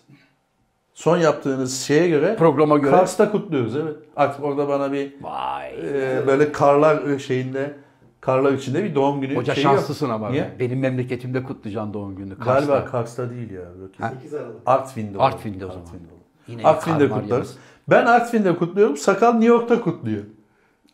[0.93, 2.91] Son yaptığınız şeye göre Programa göre.
[2.91, 3.95] Kars'ta kutluyoruz evet.
[4.15, 5.69] Artık orada bana bir Vay.
[5.73, 7.73] e, böyle karlar şeyinde
[8.21, 9.75] karlar içinde bir doğum günü Hoca şeyi yok.
[9.75, 10.29] şanslısın ama.
[10.29, 10.49] Niye?
[10.59, 12.35] Benim memleketimde kutlayacaksın doğum gününü.
[12.37, 12.85] Galiba Kars'ta.
[12.91, 13.59] Kars'ta değil ya.
[13.61, 13.91] Yok.
[13.99, 14.13] Ha?
[14.21, 14.55] 8 Aralık.
[14.65, 15.25] Artvin'de olur.
[15.25, 15.81] Artvin'de o zaman.
[15.85, 16.19] Artvin'de olur.
[16.47, 17.29] Yine Artvin'de kutlarız.
[17.29, 17.57] yalnız.
[17.89, 18.97] Ben Artvin'de kutluyorum.
[18.97, 20.23] Sakal New York'ta kutluyor.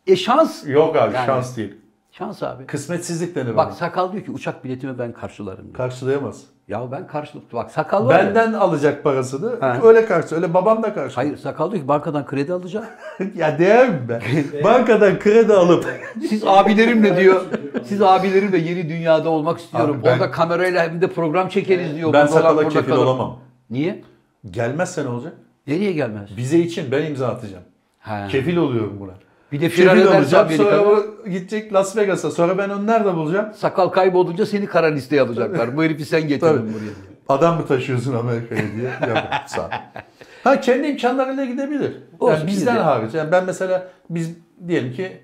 [0.07, 0.67] E şans.
[0.67, 1.73] Yok abi Yani- şans değil.
[2.11, 2.65] Şans abi.
[2.65, 3.71] Kısmetsizlik denir Bak bana.
[3.75, 5.63] sakal diyor ki uçak biletimi ben karşılarım.
[5.63, 5.73] diyor.
[5.75, 6.43] Karşılayamaz.
[6.67, 8.25] Ya ben karşılık bak sakal var ya.
[8.25, 9.59] Benden alacak parasını.
[9.59, 9.77] Ha.
[9.83, 10.35] Öyle karşı.
[10.35, 11.15] Öyle babam da karşı.
[11.15, 12.85] Hayır sakal diyor ki bankadan kredi alacağım.
[13.35, 14.19] ya değer mi be?
[14.63, 15.85] Bankadan kredi alıp
[16.29, 17.41] Siz abilerimle diyor.
[17.85, 19.95] Siz abilerimle yeni dünyada olmak istiyorum.
[19.99, 22.13] Abi ben- Orada kamerayla hem de program çekeriz diyor.
[22.13, 23.39] ben sakala kefil olamam.
[23.69, 24.03] Niye?
[24.51, 25.33] Gelmezse ne olacak?
[25.67, 26.29] Nereye gelmez?
[26.37, 27.63] Vize için ben imza atacağım.
[27.99, 28.27] Ha.
[28.31, 29.11] Kefil oluyorum buna.
[29.51, 32.31] Bir de firar Kefil ederse olacağım sonra o gidecek Las Vegas'a.
[32.31, 33.53] Sonra ben onu nerede bulacağım?
[33.55, 35.77] sakal kaybolunca seni kara listeye alacaklar.
[35.77, 36.91] Bu herifi sen getirdin buraya.
[37.29, 39.09] Adam mı taşıyorsun Amerika'ya diye.
[39.09, 39.69] Yok sağ.
[40.43, 41.91] Ha kendi imkanlarıyla gidebilir.
[42.19, 42.83] Olsun, yani bizden biz de.
[42.83, 43.13] hariç.
[43.13, 44.31] Yani ben mesela biz
[44.67, 45.17] diyelim ki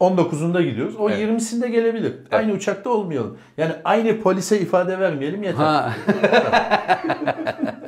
[0.00, 0.96] 19'unda gidiyoruz.
[0.96, 1.18] O Evet.
[1.20, 2.14] 20'sinde gelebilir.
[2.32, 3.38] Aynı uçakta olmayalım.
[3.56, 5.64] Yani aynı polise ifade vermeyelim yeter.
[5.64, 5.92] Ha.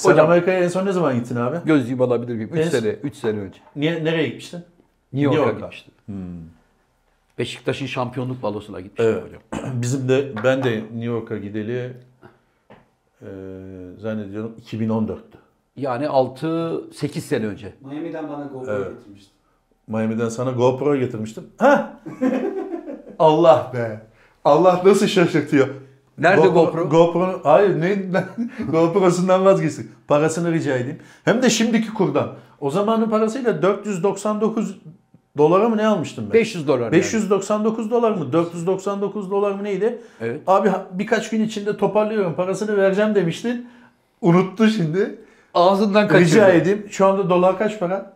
[0.00, 1.56] Sen Hocam- Amerika'ya en son ne zaman gittin abi?
[1.64, 2.50] Gözlüğümü alabilir miyim?
[2.52, 3.58] 3 En- sene, 3 sene önce.
[3.76, 4.60] Niye, nereye gitmiştin?
[5.12, 5.66] New York'a New York'a.
[5.76, 5.94] gitmiştim.
[7.38, 9.24] Beşiktaş'ın şampiyonluk balosuna gitmiştim Evet.
[9.52, 9.72] hocam.
[9.82, 11.92] Bizim de ben de New York'a gideli
[13.22, 13.26] e,
[13.98, 15.36] zannediyorum 2014'tü.
[15.76, 17.72] Yani 6-8 sene önce.
[17.80, 18.88] Miami'den bana GoPro Evet.
[18.98, 19.30] getirmişti.
[19.86, 21.44] Miami'den sana GoPro getirmiştim.
[21.58, 22.00] Ha?
[23.18, 24.00] Allah be.
[24.44, 25.68] Allah nasıl şaşırtıyor.
[26.20, 26.88] Nerede GoPro?
[26.88, 28.24] GoPro hayır ne ben
[28.70, 29.90] GoPro'sundan vazgeçtim.
[30.08, 30.98] Parasını rica edeyim.
[31.24, 32.28] Hem de şimdiki kurdan.
[32.60, 34.76] O zamanın parasıyla 499
[35.38, 36.32] dolara mı ne almıştım ben?
[36.32, 36.80] 500 dolar.
[36.80, 36.92] yani.
[36.92, 38.32] 599 dolar mı?
[38.32, 39.98] 499 dolar mı neydi?
[40.20, 40.40] Evet.
[40.46, 43.68] Abi birkaç gün içinde toparlıyorum parasını vereceğim demiştin.
[44.20, 45.18] Unuttu şimdi.
[45.54, 46.30] Ağzından kaçırdı.
[46.30, 46.86] Rica edeyim.
[46.90, 48.12] Şu anda dolar kaç para?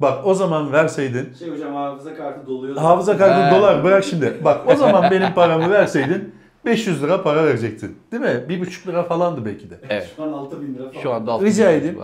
[0.00, 1.34] Bak o zaman verseydin.
[1.38, 2.76] Şey hocam hafıza kartı doluyor.
[2.76, 3.56] Hafıza kartı He.
[3.58, 4.40] dolar bırak şimdi.
[4.44, 6.34] Bak o zaman benim paramı verseydin
[6.68, 7.96] 500 lira para verecektin.
[8.12, 8.28] Değil mi?
[8.48, 9.74] 1,5 lira falandı belki de.
[9.90, 10.08] Evet.
[10.16, 11.02] Şu an 6000 lira falan.
[11.02, 11.98] Şu anda 6 Rica edeyim.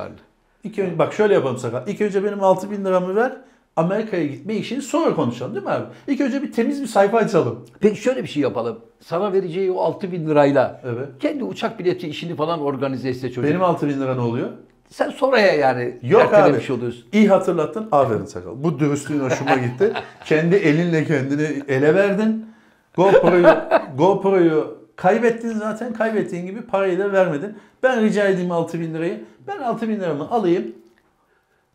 [0.64, 1.88] İlk önce, bak şöyle yapalım sakal.
[1.88, 3.32] İlk önce benim 6000 liramı ver.
[3.76, 5.84] Amerika'ya gitme işini sonra konuşalım değil mi abi?
[6.08, 7.64] İlk önce bir temiz bir sayfa açalım.
[7.80, 8.78] Peki şöyle bir şey yapalım.
[9.00, 11.08] Sana vereceği o 6 bin lirayla Evet.
[11.20, 13.50] kendi uçak bileti işini falan organize etse çocuk.
[13.50, 14.48] Benim 6000 lira ne oluyor?
[14.90, 16.72] Sen sonraya yani Yok ertelemiş abi.
[16.78, 17.04] oluyorsun.
[17.12, 17.88] İyi hatırlattın.
[17.92, 18.50] Aferin sakal.
[18.56, 19.92] Bu dürüstlüğün hoşuma gitti.
[20.24, 22.46] Kendi elinle kendini ele verdin.
[22.96, 23.46] GoPro'yu
[23.98, 25.92] GoPro'yu kaybettin zaten.
[25.92, 27.56] Kaybettiğin gibi parayı da vermedin.
[27.82, 29.24] Ben rica edeyim 6000 lirayı.
[29.46, 30.74] Ben 6000 liramı alayım.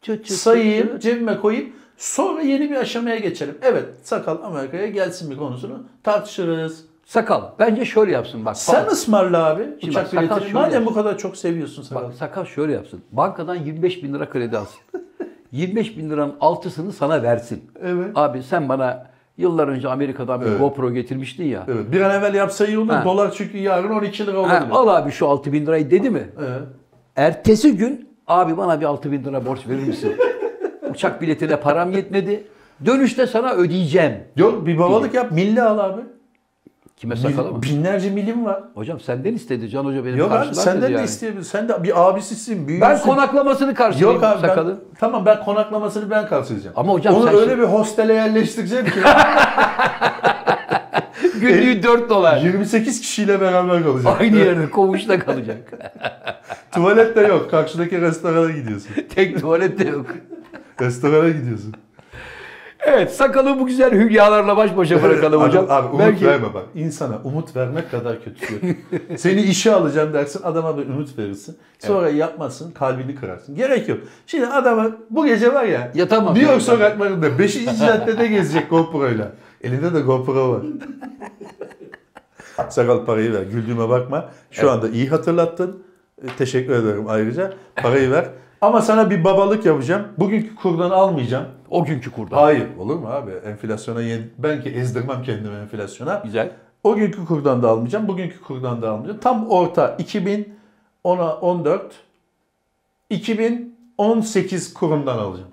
[0.02, 1.70] Çıt çıt sayayım, çıt cebime koyayım.
[1.98, 3.58] Sonra yeni bir aşamaya geçelim.
[3.62, 6.86] Evet sakal Amerika'ya gelsin bir konusunu tartışırız.
[7.06, 8.58] Sakal bence şöyle yapsın bak.
[8.58, 10.86] Sen bak, ısmarla abi Şimdi uçak bak, şöyle Madem yapsın.
[10.86, 12.04] bu kadar çok seviyorsun sakal.
[12.04, 13.02] bak sakal şöyle yapsın.
[13.12, 14.80] Bankadan 25 bin lira kredi alsın.
[15.52, 17.72] 25 bin liranın altısını sana versin.
[17.84, 18.12] Evet.
[18.16, 19.08] Abi sen bana
[19.40, 20.60] yıllar önce Amerika'dan bir Evet.
[20.60, 21.64] GoPro getirmiştin ya.
[21.68, 21.92] Evet.
[21.92, 22.90] Bir an evvel yapsa iyi olur.
[22.94, 23.02] Ha.
[23.06, 24.72] Dolar çünkü yarın 12 lira Ha, olabilir.
[24.72, 26.30] al abi şu 6 bin lirayı dedi mi?
[26.40, 26.62] Evet.
[27.16, 30.16] Ertesi gün abi bana bir 6 bin lira borç verir misin?
[30.92, 32.44] Uçak biletine param yetmedi.
[32.86, 34.14] Dönüşte sana ödeyeceğim.
[34.36, 35.32] Yok bir babalık yap.
[35.32, 36.02] Milli al abi.
[37.00, 37.62] Kime sakal mı?
[37.62, 38.64] Bin- binlerce milim var.
[38.76, 39.70] Hocam senden istedi.
[39.70, 41.06] Can Hoca benim Yok abi senden de yani.
[41.06, 41.50] isteyebilirsin.
[41.52, 42.90] Sen de bir abisisin, büyüğüsün.
[42.90, 44.82] Ben konaklamasını karşılayayım Yok abi ben, sakalı.
[45.00, 46.74] tamam ben konaklamasını ben karşılayacağım.
[46.80, 48.92] Ama hocam Onu sen öyle şimdi- bir hostele yerleştireceğim ki
[51.42, 52.38] Günlüğü 4 dolar.
[52.42, 54.22] 28 kişiyle beraber kalacak.
[54.22, 55.58] Aynı yerde koğuşta kalacak.
[56.72, 57.52] Tuvalet de yok.
[57.52, 58.90] Karşıdaki restorana gidiyorsun.
[59.16, 60.06] Tek tuvalet de yok.
[60.82, 61.74] Restorana gidiyorsun.
[62.90, 65.66] Evet sakalı bu güzel hülyalarla baş başa bırakalım hocam.
[65.66, 66.64] Abi, abi umut Belki verme bak.
[66.76, 68.76] İnsana umut vermek kadar kötüsü yok.
[69.18, 71.58] Seni işe alacağım dersin adama bir umut verirsin.
[71.80, 73.56] Sonra yapmazsın kalbini kırarsın.
[73.56, 74.00] Gerek yok.
[74.28, 76.36] Şimdi adama bu gece var ya Yatamaz.
[76.36, 76.80] New York Yatamaz.
[76.80, 77.66] sokaklarında 5.
[77.80, 79.32] caddede gezecek GoPro'yla.
[79.64, 80.62] Elinde de GoPro var.
[82.70, 83.42] Sakal parayı ver.
[83.44, 84.30] Güldüğüme bakma.
[84.52, 85.84] Şu anda iyi hatırlattın.
[86.24, 87.54] E, Teşekkür ederim ayrıca.
[87.76, 88.26] Parayı ver.
[88.62, 90.04] Ama sana bir babalık yapacağım.
[90.18, 91.46] Bugünkü kurdan almayacağım.
[91.70, 92.42] O günkü kurda.
[92.42, 92.68] Hayır.
[92.80, 93.32] Olur mu abi?
[93.32, 94.00] Enflasyona.
[94.38, 96.22] Ben ki ezdirmem kendimi enflasyona.
[96.26, 96.52] Güzel.
[96.84, 98.08] O günkü kurdan da almayacağım.
[98.08, 99.20] Bugünkü kurdan da almayacağım.
[99.20, 101.92] Tam orta 2010'a 14
[103.10, 105.50] 2018 kurundan alacağım.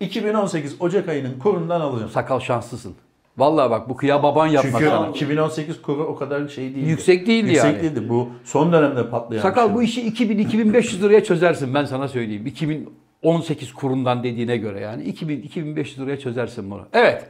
[0.00, 2.10] 2018 Ocak ayının kurundan alacağım.
[2.10, 2.94] Sakal şanslısın.
[3.38, 5.08] Vallahi bak bu kıya baban yapmaz Çünkü sana.
[5.08, 6.90] 2018 kuru o kadar şey değildi.
[6.90, 7.82] Yüksek değildi Yüksek yani.
[7.82, 8.08] değildi.
[8.08, 9.74] Bu son dönemde patlayan Sakal şey.
[9.74, 12.46] bu işi 2000-2500 liraya çözersin ben sana söyleyeyim.
[13.26, 16.88] 2018 kurundan dediğine göre yani 2000-2500 liraya çözersin bunu.
[16.92, 17.24] Evet.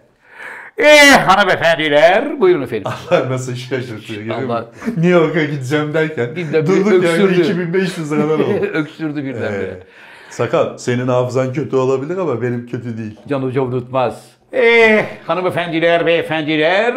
[0.79, 2.93] Ee, hanımefendiler buyurun efendim.
[3.11, 4.37] Allah nasıl şaşırtıyor.
[4.37, 4.67] Allah-?
[4.87, 7.41] New York'a gideceğim derken Bir de bir durduk yani öksürdü.
[7.41, 8.67] 2500 liradan oldu.
[8.73, 9.63] Öksürdü birdenbire.
[9.63, 9.83] Ee,
[10.31, 13.17] Sakal senin hafızan kötü olabilir ama benim kötü değil.
[13.29, 14.25] Can Hoca unutmaz.
[14.53, 16.95] Eh hanımefendiler, beyefendiler.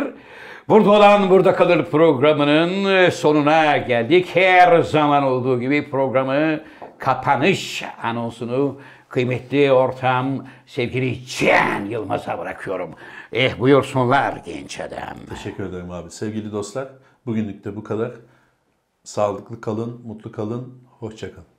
[0.70, 4.28] Burada olan burada kalır programının sonuna geldik.
[4.34, 6.60] Her zaman olduğu gibi programı
[7.00, 8.80] kapanış anonsunu
[9.10, 12.94] kıymetli ortam sevgili Can Yılmaz'a bırakıyorum.
[13.34, 15.18] Eh buyursunlar genç adam.
[15.30, 16.12] Teşekkür ederim abi.
[16.12, 16.88] Sevgili dostlar
[17.26, 18.12] bugünlük de bu kadar.
[19.04, 21.59] Sağlıklı kalın, mutlu kalın, hoşça kalın.